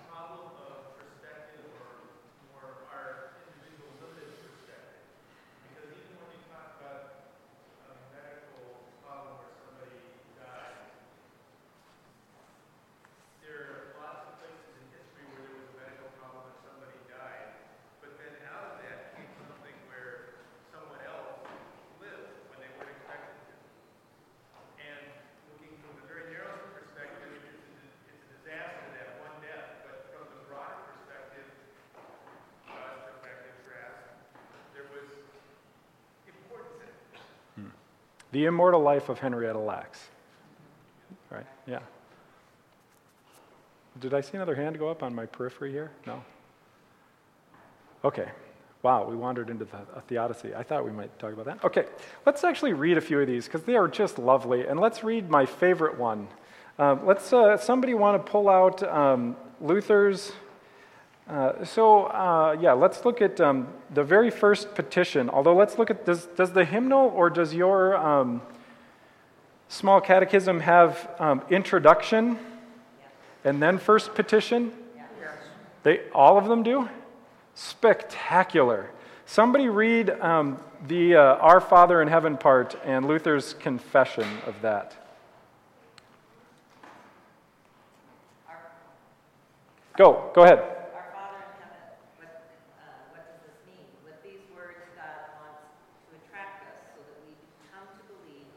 problem 0.09 0.51
of 0.59 0.95
perspective 0.99 1.65
or 1.81 2.13
more 2.53 2.85
our 2.91 3.33
individual 3.55 3.89
limited 4.03 4.31
perspective. 4.43 5.01
Because 5.65 5.89
even 5.95 6.13
when 6.19 6.29
you 6.35 6.43
talk 6.51 6.77
about 6.81 7.31
a 7.89 7.93
medical 8.13 8.85
problem 9.01 9.39
where 9.41 9.53
somebody 9.65 9.97
dies, 10.37 10.77
there 13.41 13.59
are 13.71 13.97
lots 13.97 14.29
of 14.29 14.33
places 14.41 14.71
in 14.77 14.85
history 14.93 15.25
where 15.31 15.41
there 15.47 15.57
was 15.57 15.67
a 15.71 15.77
medical 15.79 16.09
problem 16.21 16.45
and 16.51 16.59
somebody 16.61 16.97
died. 17.09 17.49
But 18.03 18.17
then 18.21 18.33
out 18.51 18.75
of 18.75 18.83
that 18.85 19.15
came 19.17 19.31
something 19.47 19.75
where 19.89 20.37
someone 20.71 21.01
else 21.07 21.41
lived 22.01 22.29
when 22.51 22.57
they 22.61 22.69
weren't 22.77 22.93
expected 22.93 23.35
to. 23.47 23.55
And 24.81 25.01
looking 25.53 25.73
from 25.81 25.93
the 26.01 26.05
very 26.09 26.29
narrow 26.33 26.57
perspective, 26.73 27.29
it's 27.31 27.47
a, 27.47 27.77
it's 28.09 28.23
a 28.25 28.29
disaster 28.41 28.81
to 28.81 28.97
have 29.01 29.13
one 29.21 29.37
death. 29.41 29.85
But 29.85 30.09
from 30.13 30.25
the 30.33 30.41
broader 30.49 30.81
perspective, 30.89 31.47
God's 32.67 33.01
perspective, 33.05 33.53
grasp, 33.67 34.01
there 34.73 34.87
was 34.89 35.07
importance 36.25 36.81
in 36.81 36.89
it. 36.89 37.73
The 38.31 38.45
Immortal 38.45 38.81
Life 38.81 39.09
of 39.09 39.19
Henrietta 39.19 39.59
Lacks. 39.59 40.07
Right, 41.29 41.45
yeah. 41.65 41.79
Did 43.99 44.13
I 44.13 44.21
see 44.21 44.35
another 44.35 44.55
hand 44.55 44.79
go 44.79 44.89
up 44.89 45.03
on 45.03 45.13
my 45.13 45.25
periphery 45.25 45.71
here? 45.71 45.91
No? 46.07 46.23
Okay. 48.03 48.29
Wow, 48.83 49.05
we 49.05 49.15
wandered 49.15 49.49
into 49.49 49.65
the, 49.65 49.77
a 49.95 50.01
theodicy. 50.01 50.55
I 50.55 50.63
thought 50.63 50.83
we 50.83 50.91
might 50.91 51.17
talk 51.19 51.33
about 51.33 51.45
that. 51.45 51.63
Okay, 51.63 51.85
let's 52.25 52.43
actually 52.43 52.73
read 52.73 52.97
a 52.97 53.01
few 53.01 53.19
of 53.19 53.27
these 53.27 53.45
because 53.45 53.61
they 53.63 53.75
are 53.75 53.87
just 53.87 54.17
lovely. 54.17 54.65
And 54.65 54.79
let's 54.79 55.03
read 55.03 55.29
my 55.29 55.45
favorite 55.45 55.99
one. 55.99 56.27
Um, 56.79 57.05
let's, 57.05 57.31
uh, 57.31 57.57
somebody 57.57 57.93
want 57.93 58.25
to 58.25 58.31
pull 58.31 58.49
out 58.49 58.81
um, 58.83 59.35
Luther's. 59.59 60.31
Uh, 61.29 61.63
so, 61.63 62.05
uh, 62.05 62.57
yeah, 62.59 62.73
let's 62.73 63.05
look 63.05 63.21
at 63.21 63.39
um, 63.39 63.67
the 63.93 64.03
very 64.03 64.29
first 64.29 64.75
petition. 64.75 65.29
Although, 65.29 65.55
let's 65.55 65.77
look 65.77 65.89
at 65.89 66.05
does, 66.05 66.25
does 66.25 66.51
the 66.51 66.65
hymnal 66.65 67.11
or 67.15 67.29
does 67.29 67.53
your 67.53 67.95
um, 67.95 68.41
small 69.69 70.01
catechism 70.01 70.59
have 70.59 71.09
um, 71.19 71.41
introduction 71.49 72.37
and 73.43 73.61
then 73.61 73.77
first 73.77 74.13
petition? 74.13 74.73
They, 75.83 76.01
all 76.13 76.37
of 76.37 76.47
them 76.47 76.63
do? 76.63 76.89
Spectacular. 77.55 78.91
Somebody 79.25 79.69
read 79.69 80.09
um, 80.09 80.59
the 80.87 81.15
uh, 81.15 81.21
Our 81.37 81.61
Father 81.61 82.01
in 82.01 82.07
Heaven 82.09 82.35
part 82.37 82.75
and 82.83 83.07
Luther's 83.07 83.53
confession 83.53 84.27
of 84.45 84.61
that. 84.61 84.97
Go, 89.97 90.31
go 90.33 90.43
ahead. 90.43 90.59
Our 90.59 91.11
Father 91.11 91.39
in 91.43 91.51
heaven, 91.59 91.83
what, 92.17 92.31
uh, 92.79 93.11
what 93.11 93.23
does 93.27 93.39
this 93.43 93.59
mean? 93.67 93.87
With 94.07 94.17
these 94.23 94.39
words, 94.55 94.79
God 94.95 95.35
wants 95.43 95.67
to 96.09 96.15
attract 96.15 96.63
us 96.63 96.95
so 96.95 97.03
that 97.03 97.19
we 97.27 97.35
come 97.69 97.85
to 97.87 98.03
believe 98.07 98.47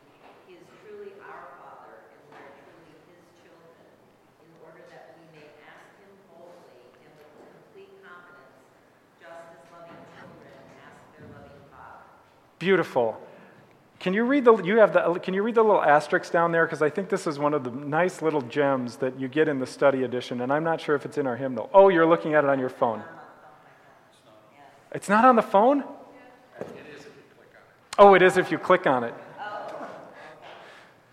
He 0.47 0.55
is 0.57 0.65
truly 0.83 1.11
our 1.27 1.59
Father 1.59 2.07
and 2.07 2.19
we 2.31 2.39
are 2.39 2.51
truly 2.55 2.95
His 3.11 3.23
children, 3.43 3.83
in 4.47 4.51
order 4.63 4.87
that 4.95 5.19
we 5.19 5.27
may 5.43 5.47
ask 5.67 5.91
Him 5.99 6.15
boldly 6.31 6.87
and 7.03 7.13
with 7.19 7.29
complete 7.51 7.93
confidence, 8.07 8.55
just 9.19 9.59
as 9.59 9.63
loving 9.75 10.01
children 10.15 10.55
ask 10.87 11.03
their 11.19 11.27
loving 11.35 11.67
Father. 11.75 12.07
Beautiful. 12.65 13.21
Can 14.01 14.15
you 14.15 14.25
read 14.25 14.47
the 14.47 14.57
you 14.63 14.79
have 14.79 14.95
the 14.95 15.21
can 15.23 15.35
you 15.35 15.43
read 15.43 15.55
the 15.55 15.63
little 15.63 15.83
asterisks 15.83 16.31
down 16.31 16.51
there 16.51 16.65
because 16.65 16.81
I 16.81 16.89
think 16.89 17.11
this 17.11 17.27
is 17.27 17.39
one 17.39 17.53
of 17.53 17.63
the 17.63 17.71
nice 17.71 18.23
little 18.23 18.41
gems 18.41 18.97
that 18.97 19.21
you 19.21 19.29
get 19.29 19.49
in 19.49 19.59
the 19.59 19.67
study 19.67 20.03
edition 20.03 20.41
and 20.41 20.51
I'm 20.51 20.65
not 20.65 20.81
sure 20.81 20.95
if 20.95 21.05
it's 21.05 21.19
in 21.19 21.27
our 21.27 21.37
hymnal. 21.37 21.69
Oh, 21.75 21.91
you're 21.91 22.07
looking 22.07 22.33
at 22.33 22.43
it 22.43 22.49
on 22.49 22.59
your 22.59 22.71
phone. 22.71 23.03
It's 24.93 25.11
not 25.11 25.27
on 25.27 25.37
the 25.37 25.43
phone? 25.43 25.85
Oh, 27.99 28.15
it 28.15 28.23
is 28.23 28.39
if 28.39 28.51
you 28.51 28.57
click 28.57 28.87
on 28.87 29.05
it. 29.05 29.15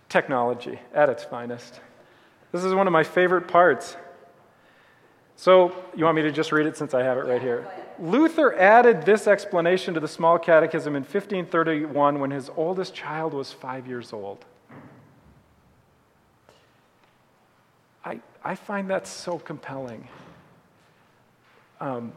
Technology 0.08 0.80
at 0.94 1.10
its 1.10 1.26
finest. 1.26 1.82
This 2.54 2.64
is 2.64 2.74
one 2.74 2.88
of 2.88 2.94
my 2.94 3.04
favorite 3.04 3.50
parts. 3.50 3.98
So, 5.42 5.74
you 5.96 6.04
want 6.04 6.18
me 6.18 6.22
to 6.22 6.32
just 6.32 6.52
read 6.52 6.68
it 6.68 6.78
since 6.78 6.94
I 6.94 7.02
have 7.02 7.18
it 7.18 7.26
right 7.26 7.42
here? 7.42 7.68
Luther 7.98 8.54
added 8.54 9.08
this 9.08 9.26
explanation 9.26 9.96
to 9.96 10.00
the 10.00 10.08
small 10.08 10.38
catechism 10.38 10.96
in 10.96 11.02
1531 11.02 12.20
when 12.20 12.30
his 12.30 12.52
oldest 12.56 12.94
child 12.94 13.34
was 13.34 13.52
five 13.52 13.88
years 13.88 14.14
old. 14.14 14.46
I, 18.06 18.20
I 18.44 18.54
find 18.54 18.88
that 18.92 19.08
so 19.08 19.40
compelling. 19.40 20.08
Um, 21.80 22.12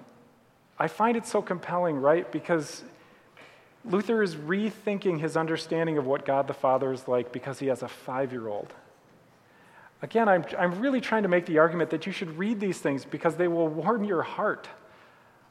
I 0.79 0.89
find 0.89 1.17
it 1.17 1.27
so 1.27 1.41
compelling, 1.41 1.97
right? 1.97 2.31
Because 2.31 2.83
Luther 3.87 4.23
is 4.23 4.37
rethinking 4.37 5.19
his 5.19 5.35
understanding 5.35 5.97
of 5.97 6.05
what 6.05 6.27
God 6.27 6.47
the 6.47 6.53
Father 6.53 6.93
is 6.93 7.09
like 7.09 7.33
because 7.33 7.59
he 7.59 7.69
has 7.69 7.83
a 7.83 7.89
five 7.89 8.33
year 8.33 8.49
old. 8.49 8.75
Again, 10.05 10.29
I'm, 10.29 10.45
I'm 10.59 10.81
really 10.81 11.01
trying 11.01 11.23
to 11.23 11.31
make 11.31 11.47
the 11.47 11.57
argument 11.57 11.88
that 11.88 12.05
you 12.05 12.12
should 12.12 12.37
read 12.37 12.61
these 12.61 12.79
things 12.79 13.07
because 13.07 13.37
they 13.37 13.49
will 13.49 13.69
warm 13.69 14.05
your 14.05 14.21
heart, 14.21 14.69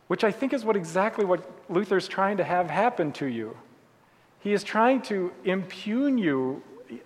which 0.06 0.24
I 0.24 0.32
think 0.32 0.54
is 0.54 0.64
what 0.64 0.76
exactly 0.76 1.26
what 1.26 1.50
Luther's 1.72 2.08
trying 2.08 2.38
to 2.38 2.44
have 2.44 2.70
happen 2.70 3.12
to 3.14 3.26
you. 3.26 3.58
He 4.42 4.54
is 4.54 4.64
trying 4.64 5.02
to 5.04 5.32
impugn 5.44 6.20
you, 6.20 6.62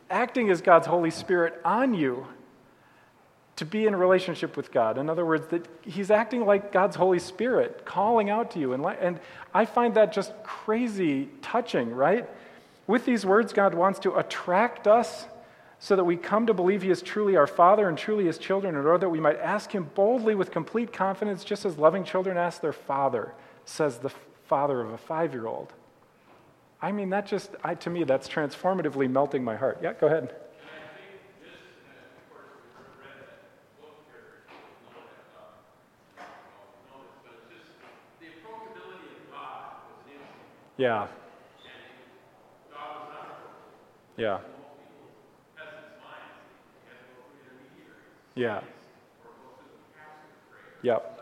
acting 0.10 0.50
as 0.50 0.60
God's 0.60 0.88
Holy 0.88 1.10
Spirit 1.10 1.62
on 1.64 1.94
you, 1.94 2.28
to 3.56 3.64
be 3.64 3.88
in 3.88 3.96
relationship 3.96 4.58
with 4.58 4.70
God. 4.74 4.98
In 4.98 5.10
other 5.10 5.26
words, 5.26 5.48
that 5.48 5.70
he's 5.84 6.12
acting 6.12 6.46
like 6.46 6.74
God's 6.74 6.98
Holy 6.98 7.20
Spirit, 7.20 7.86
calling 7.86 8.30
out 8.30 8.52
to 8.52 8.60
you. 8.60 8.74
And, 8.74 8.86
and 8.86 9.22
I 9.54 9.64
find 9.64 9.96
that 9.96 10.12
just 10.12 10.34
crazy 10.44 11.30
touching, 11.42 11.96
right? 11.96 12.30
With 12.88 13.06
these 13.06 13.26
words, 13.26 13.54
God 13.54 13.74
wants 13.74 14.00
to 14.00 14.18
attract 14.18 14.86
us 14.86 15.28
so 15.80 15.96
that 15.96 16.04
we 16.04 16.16
come 16.16 16.48
to 16.48 16.54
believe 16.54 16.82
He 16.82 16.90
is 16.90 17.02
truly 17.02 17.36
our 17.36 17.48
Father 17.48 17.88
and 17.88 17.98
truly 17.98 18.26
His 18.26 18.38
children, 18.38 18.76
in 18.76 18.86
order 18.86 19.00
that 19.00 19.10
we 19.10 19.20
might 19.20 19.40
ask 19.40 19.72
Him 19.72 19.90
boldly 19.96 20.36
with 20.36 20.52
complete 20.52 20.92
confidence, 20.92 21.44
just 21.44 21.66
as 21.66 21.78
loving 21.78 22.04
children 22.04 22.38
ask 22.38 22.62
their 22.62 22.74
Father, 22.74 23.34
says 23.66 24.00
the 24.00 24.12
father 24.48 24.82
of 24.82 24.92
a 24.92 24.98
five 24.98 25.34
year 25.34 25.46
old. 25.46 25.74
I 26.82 26.92
mean, 26.92 27.10
that 27.10 27.26
just, 27.26 27.56
I, 27.64 27.76
to 27.76 27.90
me, 27.90 28.04
that's 28.04 28.28
transformatively 28.28 29.10
melting 29.10 29.44
my 29.44 29.56
heart. 29.56 29.80
Yeah, 29.82 29.94
go 29.94 30.08
ahead. 30.08 30.36
Yeah. 40.78 41.08
Yeah. 44.16 44.40
Yeah. 48.38 48.62
Yep. 50.84 51.22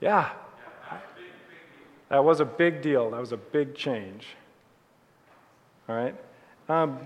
Yeah. 0.00 0.30
That 2.08 2.24
was 2.24 2.40
a 2.40 2.44
big 2.44 2.82
deal. 2.82 3.12
That 3.12 3.20
was 3.20 3.30
a 3.30 3.36
big 3.36 3.76
change. 3.76 4.26
All 5.88 5.94
right. 5.94 6.16
Um, 6.68 6.98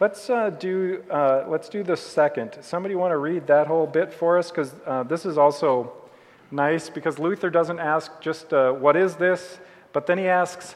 let's 0.00 0.30
uh, 0.30 0.48
do 0.48 1.04
uh, 1.10 1.44
let's 1.46 1.68
do 1.68 1.82
the 1.82 1.98
second. 1.98 2.56
Somebody 2.62 2.94
want 2.94 3.12
to 3.12 3.18
read 3.18 3.46
that 3.48 3.66
whole 3.66 3.86
bit 3.86 4.14
for 4.14 4.38
us 4.38 4.50
because 4.50 4.74
uh, 4.86 5.02
this 5.02 5.26
is 5.26 5.36
also 5.36 5.92
nice 6.50 6.88
because 6.88 7.18
Luther 7.18 7.50
doesn't 7.50 7.80
ask 7.80 8.18
just 8.22 8.54
uh, 8.54 8.72
what 8.72 8.96
is 8.96 9.16
this, 9.16 9.58
but 9.92 10.06
then 10.06 10.16
he 10.16 10.26
asks 10.26 10.74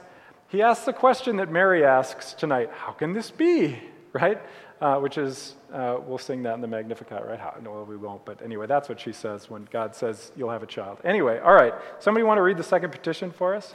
he 0.54 0.62
asks 0.62 0.84
the 0.84 0.92
question 0.92 1.36
that 1.36 1.50
Mary 1.50 1.84
asks 1.84 2.32
tonight: 2.32 2.70
How 2.72 2.92
can 2.92 3.12
this 3.12 3.30
be? 3.30 3.78
Right? 4.12 4.40
Uh, 4.80 4.98
which 4.98 5.18
is 5.18 5.54
uh, 5.72 5.98
we'll 6.06 6.18
sing 6.18 6.42
that 6.44 6.54
in 6.54 6.60
the 6.60 6.66
Magnificat, 6.68 7.24
right? 7.26 7.38
How, 7.38 7.54
no, 7.62 7.84
we 7.88 7.96
won't. 7.96 8.24
But 8.24 8.42
anyway, 8.42 8.66
that's 8.66 8.88
what 8.88 9.00
she 9.00 9.12
says 9.12 9.48
when 9.50 9.66
God 9.70 9.94
says 9.96 10.30
you'll 10.36 10.50
have 10.50 10.62
a 10.62 10.66
child. 10.66 10.98
Anyway, 11.04 11.38
all 11.40 11.54
right. 11.54 11.72
Somebody 11.98 12.24
want 12.24 12.38
to 12.38 12.42
read 12.42 12.56
the 12.56 12.62
second 12.64 12.90
petition 12.90 13.30
for 13.30 13.54
us? 13.54 13.74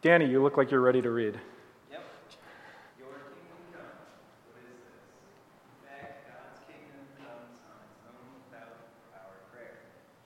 Danny, 0.00 0.26
you 0.26 0.42
look 0.42 0.56
like 0.56 0.70
you're 0.70 0.80
ready 0.80 1.00
to 1.02 1.10
read. 1.10 1.38
Yep. 1.90 2.02
Your 2.98 3.14
kingdom 3.30 3.60
come. 3.70 3.86
What 4.50 4.58
is 4.66 4.78
this? 4.82 4.98
In 5.78 5.86
fact, 5.86 6.26
God's 6.26 6.58
kingdom 6.66 7.06
comes 7.22 7.60
on 7.70 7.78
its 7.86 8.02
own 8.08 8.26
without 8.50 8.82
our 9.14 9.36
prayer. 9.54 9.78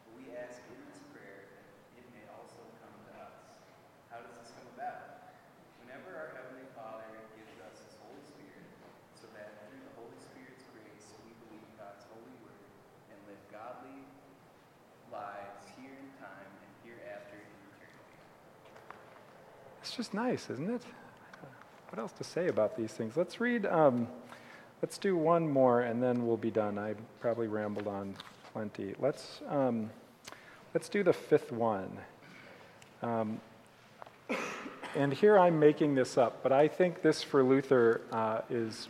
But 0.09 0.17
we 0.17 0.33
ask 0.33 0.65
in 0.71 0.81
this 0.89 1.03
prayer 1.13 1.45
that 1.53 2.01
it 2.01 2.09
may 2.17 2.25
also 2.33 2.65
come 2.81 2.95
to 3.05 3.13
us. 3.21 3.61
How 4.09 4.25
does 4.25 4.33
this 4.41 4.49
come 4.57 4.65
about? 4.81 5.29
Whenever 5.85 6.09
our 6.17 6.33
Heavenly 6.41 6.65
Father 6.73 7.13
gives 7.37 7.53
us 7.61 7.77
His 7.85 8.01
Holy 8.01 8.25
Spirit, 8.25 8.65
so 9.13 9.29
that 9.37 9.61
through 9.69 9.85
the 9.85 9.93
Holy 10.01 10.17
Spirit's 10.25 10.65
grace 10.73 11.21
we 11.21 11.37
believe 11.45 11.69
God's 11.77 12.09
holy 12.09 12.33
word 12.41 12.65
and 13.13 13.21
live 13.29 13.45
godly 13.53 14.09
lives 15.13 15.69
here 15.77 15.93
in 16.01 16.09
time 16.17 16.49
and 16.49 16.73
hereafter 16.81 17.37
in 17.37 17.53
eternity. 17.61 18.17
It's 19.85 19.86
just 19.97 20.13
nice, 20.15 20.51
isn't 20.51 20.71
it? 20.71 20.83
What 21.91 21.99
else 21.99 22.13
to 22.13 22.25
say 22.25 22.49
about 22.49 22.77
these 22.77 22.93
things? 22.93 23.17
Let's 23.17 23.41
read, 23.41 23.65
um, 23.67 24.09
let's 24.83 24.99
do 24.99 25.17
one 25.17 25.49
more 25.49 25.83
and 25.83 26.03
then 26.03 26.27
we'll 26.27 26.37
be 26.37 26.51
done. 26.51 26.79
I 26.79 26.95
probably 27.21 27.47
rambled 27.47 27.87
on 27.89 28.15
plenty. 28.53 28.95
Let's, 28.99 29.41
um, 29.49 29.91
let's 30.75 30.89
do 30.89 31.03
the 31.03 31.13
fifth 31.13 31.51
one. 31.53 31.97
Um, 33.03 33.41
and 34.95 35.13
here 35.13 35.39
I'm 35.39 35.59
making 35.59 35.95
this 35.95 36.19
up, 36.19 36.43
but 36.43 36.53
I 36.53 36.69
think 36.69 37.03
this 37.03 37.23
for 37.23 37.43
Luther 37.43 38.03
uh, 38.13 38.41
is 38.51 38.89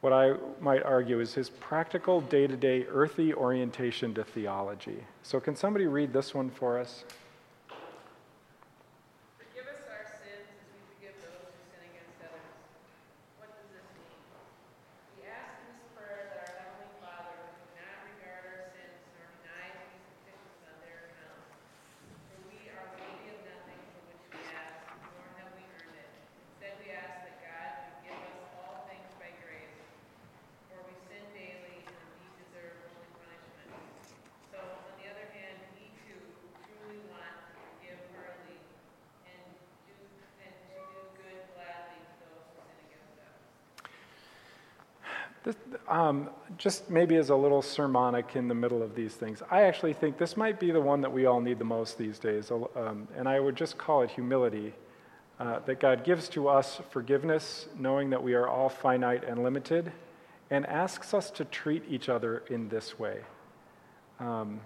what 0.00 0.12
I 0.12 0.34
might 0.60 0.82
argue 0.82 1.20
is 1.20 1.34
his 1.34 1.48
practical 1.50 2.20
day 2.20 2.46
to 2.48 2.56
day 2.56 2.86
earthy 2.90 3.32
orientation 3.32 4.14
to 4.14 4.24
theology. 4.24 5.04
So, 5.22 5.38
can 5.38 5.54
somebody 5.54 5.86
read 5.86 6.12
this 6.12 6.34
one 6.34 6.50
for 6.50 6.78
us? 6.78 7.04
Forgive 9.38 9.66
us 9.70 9.86
our 9.86 10.02
sins 10.22 10.42
as 10.50 10.66
we 10.74 10.82
forgive 10.90 11.14
those 11.22 11.54
who 11.54 11.54
sin 11.70 11.82
against 11.86 12.18
others. 12.18 12.50
What 13.38 13.54
does 13.54 13.70
this 13.70 13.86
mean? 13.94 14.18
We 15.22 15.30
ask 15.30 15.54
in 15.62 15.70
this 15.70 15.86
prayer 15.94 16.34
that 16.34 16.50
our 16.50 16.54
Heavenly 16.66 16.90
Father 16.98 17.38
would 17.38 17.70
not 17.78 18.02
regard 18.10 18.42
our 18.42 18.62
sins 18.74 18.98
nor 19.14 19.30
deny 19.38 19.70
these 19.86 20.02
petitions 20.18 20.66
on 20.66 20.76
their 20.82 21.14
account. 21.14 21.46
For 22.26 22.42
we 22.50 22.58
are 22.74 22.90
worthy 22.98 23.30
of 23.30 23.38
nothing 23.46 23.78
for 23.94 24.02
which 24.10 24.26
we 24.34 24.42
ask, 24.50 24.82
nor 25.14 25.30
have 25.38 25.54
we 25.54 25.62
earned 25.78 25.94
it. 25.94 26.10
Instead, 26.58 26.74
we 26.82 26.90
ask 26.90 27.22
that 27.22 27.38
God 27.38 27.70
would 27.86 28.02
give 28.02 28.18
us 28.18 28.50
all 28.58 28.82
things 28.90 29.06
by 29.22 29.30
grace. 29.46 29.78
For 30.66 30.80
we 30.90 30.94
sin 31.06 31.22
daily 31.36 31.86
and 31.86 32.08
we 32.18 32.26
deserve 32.42 32.74
only 32.90 33.10
punishment. 33.14 33.70
So, 34.50 34.58
on 34.58 34.94
the 34.96 35.06
other 35.12 35.28
hand, 35.36 35.60
we 35.76 35.92
too 36.08 36.20
truly 36.64 37.00
want 37.12 37.28
to 37.28 37.52
forgive 37.52 38.00
heartily 38.16 38.60
and 39.28 39.44
do 39.84 39.96
and 40.40 40.52
to 40.52 40.64
do 40.88 41.00
good 41.20 41.40
gladly 41.52 42.00
to 42.00 42.14
those 42.24 42.48
who 42.56 42.60
sin 42.64 42.78
against 42.88 43.16
us. 43.20 43.40
This, 45.44 45.56
um, 45.88 46.30
just 46.56 46.88
maybe 46.88 47.16
as 47.16 47.30
a 47.30 47.36
little 47.36 47.62
sermonic 47.62 48.36
in 48.36 48.46
the 48.46 48.54
middle 48.54 48.82
of 48.82 48.94
these 48.94 49.14
things, 49.14 49.42
I 49.50 49.62
actually 49.62 49.92
think 49.92 50.16
this 50.16 50.36
might 50.36 50.60
be 50.60 50.70
the 50.70 50.80
one 50.80 51.00
that 51.00 51.12
we 51.12 51.26
all 51.26 51.40
need 51.40 51.58
the 51.58 51.64
most 51.64 51.98
these 51.98 52.18
days, 52.18 52.50
um, 52.50 53.08
and 53.16 53.28
I 53.28 53.40
would 53.40 53.56
just 53.56 53.76
call 53.76 54.02
it 54.02 54.10
humility. 54.10 54.72
Uh, 55.40 55.58
that 55.66 55.80
God 55.80 56.04
gives 56.04 56.28
to 56.28 56.46
us 56.46 56.80
forgiveness, 56.90 57.66
knowing 57.76 58.10
that 58.10 58.22
we 58.22 58.34
are 58.34 58.46
all 58.46 58.68
finite 58.68 59.24
and 59.24 59.42
limited, 59.42 59.90
and 60.50 60.64
asks 60.66 61.14
us 61.14 61.32
to 61.32 61.44
treat 61.46 61.82
each 61.88 62.08
other 62.08 62.44
in 62.48 62.68
this 62.68 62.96
way. 62.96 63.22
Um, 64.20 64.60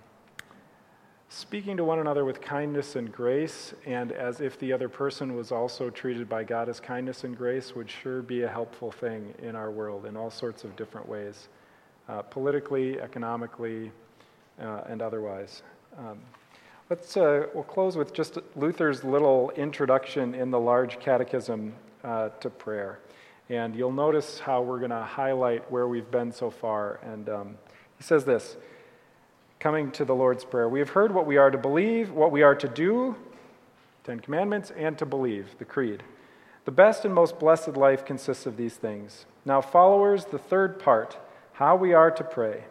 speaking 1.29 1.77
to 1.77 1.85
one 1.85 1.99
another 1.99 2.25
with 2.25 2.41
kindness 2.41 2.97
and 2.97 3.11
grace, 3.13 3.75
and 3.85 4.13
as 4.13 4.41
if 4.41 4.59
the 4.59 4.73
other 4.73 4.89
person 4.89 5.35
was 5.35 5.51
also 5.51 5.91
treated 5.91 6.29
by 6.29 6.45
God 6.45 6.69
as 6.69 6.79
kindness 6.79 7.25
and 7.25 7.37
grace, 7.37 7.75
would 7.75 7.91
sure 7.91 8.23
be 8.23 8.43
a 8.43 8.49
helpful 8.49 8.93
thing 8.93 9.35
in 9.43 9.57
our 9.57 9.71
world 9.71 10.07
in 10.07 10.17
all 10.17 10.31
sorts 10.31 10.65
of 10.65 10.77
different 10.77 11.09
ways, 11.09 11.49
uh, 12.09 12.23
politically, 12.23 13.01
economically, 13.01 13.91
uh, 14.61 14.83
and 14.89 15.03
otherwise. 15.03 15.63
Um, 15.99 16.19
let's 16.91 17.17
uh, 17.17 17.47
we'll 17.55 17.65
close 17.65 17.97
with 17.97 18.13
just 18.13 18.39
Luther's 18.55 19.03
little 19.03 19.51
introduction 19.57 20.35
in 20.35 20.51
the 20.51 20.61
large 20.61 21.01
catechism 21.01 21.75
uh, 22.05 22.29
to 22.41 22.51
prayer, 22.51 23.01
and 23.51 23.75
you'll 23.75 23.93
notice 23.93 24.39
how 24.39 24.63
we're 24.63 24.79
going 24.79 24.91
to 24.91 25.03
highlight 25.03 25.71
where 25.73 25.89
we've 25.89 26.11
been 26.11 26.31
so 26.31 26.51
far. 26.51 27.01
And 27.03 27.29
um, 27.29 27.59
he 27.97 28.05
says 28.05 28.25
this 28.25 28.57
coming 29.59 29.91
to 29.93 30.05
the 30.05 30.15
Lord's 30.15 30.45
Prayer. 30.45 30.69
We 30.69 30.79
have 30.81 30.91
heard 30.91 31.13
what 31.13 31.27
we 31.27 31.37
are 31.37 31.51
to 31.51 31.59
believe, 31.59 32.11
what 32.11 32.31
we 32.31 32.43
are 32.43 32.55
to 32.55 32.69
do, 32.69 33.17
Ten 34.05 34.21
Commandments, 34.21 34.71
and 34.77 34.97
to 34.99 35.07
believe, 35.07 35.57
the 35.59 35.65
Creed. 35.65 36.03
The 36.65 36.71
best 36.73 37.05
and 37.05 37.15
most 37.15 37.39
blessed 37.39 37.77
life 37.77 38.05
consists 38.05 38.47
of 38.47 38.57
these 38.57 38.75
things. 38.75 39.27
Now, 39.45 39.61
followers, 39.61 40.27
the 40.27 40.39
third 40.39 40.79
part, 40.79 41.17
how 41.55 41.77
we 41.77 41.93
are 41.93 42.11
to 42.11 42.25
pray. 42.25 42.65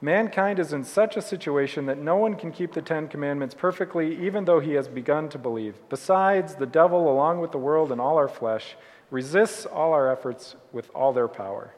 Mankind 0.00 0.58
is 0.58 0.72
in 0.72 0.84
such 0.84 1.16
a 1.16 1.22
situation 1.22 1.86
that 1.86 1.98
no 1.98 2.16
one 2.16 2.36
can 2.36 2.52
keep 2.52 2.72
the 2.72 2.82
Ten 2.82 3.08
Commandments 3.08 3.54
perfectly, 3.54 4.24
even 4.24 4.44
though 4.44 4.60
he 4.60 4.74
has 4.74 4.88
begun 4.88 5.28
to 5.30 5.38
believe. 5.38 5.74
Besides, 5.88 6.54
the 6.54 6.66
devil, 6.66 7.10
along 7.10 7.40
with 7.40 7.52
the 7.52 7.58
world 7.58 7.90
and 7.90 8.00
all 8.00 8.16
our 8.16 8.28
flesh, 8.28 8.76
resists 9.10 9.66
all 9.66 9.92
our 9.92 10.10
efforts 10.10 10.56
with 10.72 10.90
all 10.94 11.12
their 11.12 11.28
power. 11.28 11.74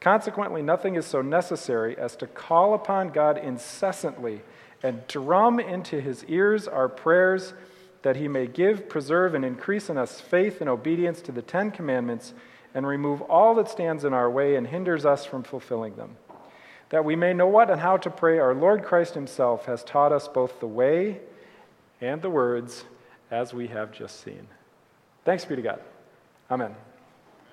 Consequently, 0.00 0.62
nothing 0.62 0.96
is 0.96 1.04
so 1.04 1.20
necessary 1.20 1.96
as 1.96 2.16
to 2.16 2.26
call 2.26 2.74
upon 2.74 3.10
God 3.10 3.36
incessantly 3.36 4.40
and 4.82 5.06
drum 5.06 5.60
into 5.60 6.00
his 6.00 6.24
ears 6.24 6.66
our 6.66 6.88
prayers 6.88 7.52
that 8.02 8.16
he 8.16 8.28
may 8.28 8.46
give, 8.46 8.88
preserve, 8.88 9.34
and 9.34 9.44
increase 9.44 9.90
in 9.90 9.98
us 9.98 10.20
faith 10.20 10.60
and 10.62 10.70
obedience 10.70 11.20
to 11.20 11.32
the 11.32 11.42
Ten 11.42 11.70
Commandments 11.70 12.32
and 12.74 12.86
remove 12.86 13.20
all 13.22 13.54
that 13.56 13.68
stands 13.68 14.04
in 14.04 14.14
our 14.14 14.30
way 14.30 14.56
and 14.56 14.66
hinders 14.66 15.04
us 15.04 15.26
from 15.26 15.42
fulfilling 15.42 15.96
them. 15.96 16.16
That 16.88 17.04
we 17.04 17.14
may 17.14 17.34
know 17.34 17.46
what 17.46 17.70
and 17.70 17.80
how 17.80 17.98
to 17.98 18.10
pray, 18.10 18.38
our 18.38 18.54
Lord 18.54 18.82
Christ 18.82 19.14
himself 19.14 19.66
has 19.66 19.84
taught 19.84 20.12
us 20.12 20.28
both 20.28 20.60
the 20.60 20.66
way 20.66 21.20
and 22.00 22.22
the 22.22 22.30
words 22.30 22.84
as 23.30 23.52
we 23.52 23.68
have 23.68 23.92
just 23.92 24.20
seen. 24.24 24.46
Thanks 25.24 25.44
be 25.44 25.56
to 25.56 25.62
God. 25.62 25.80
Amen. 26.50 26.74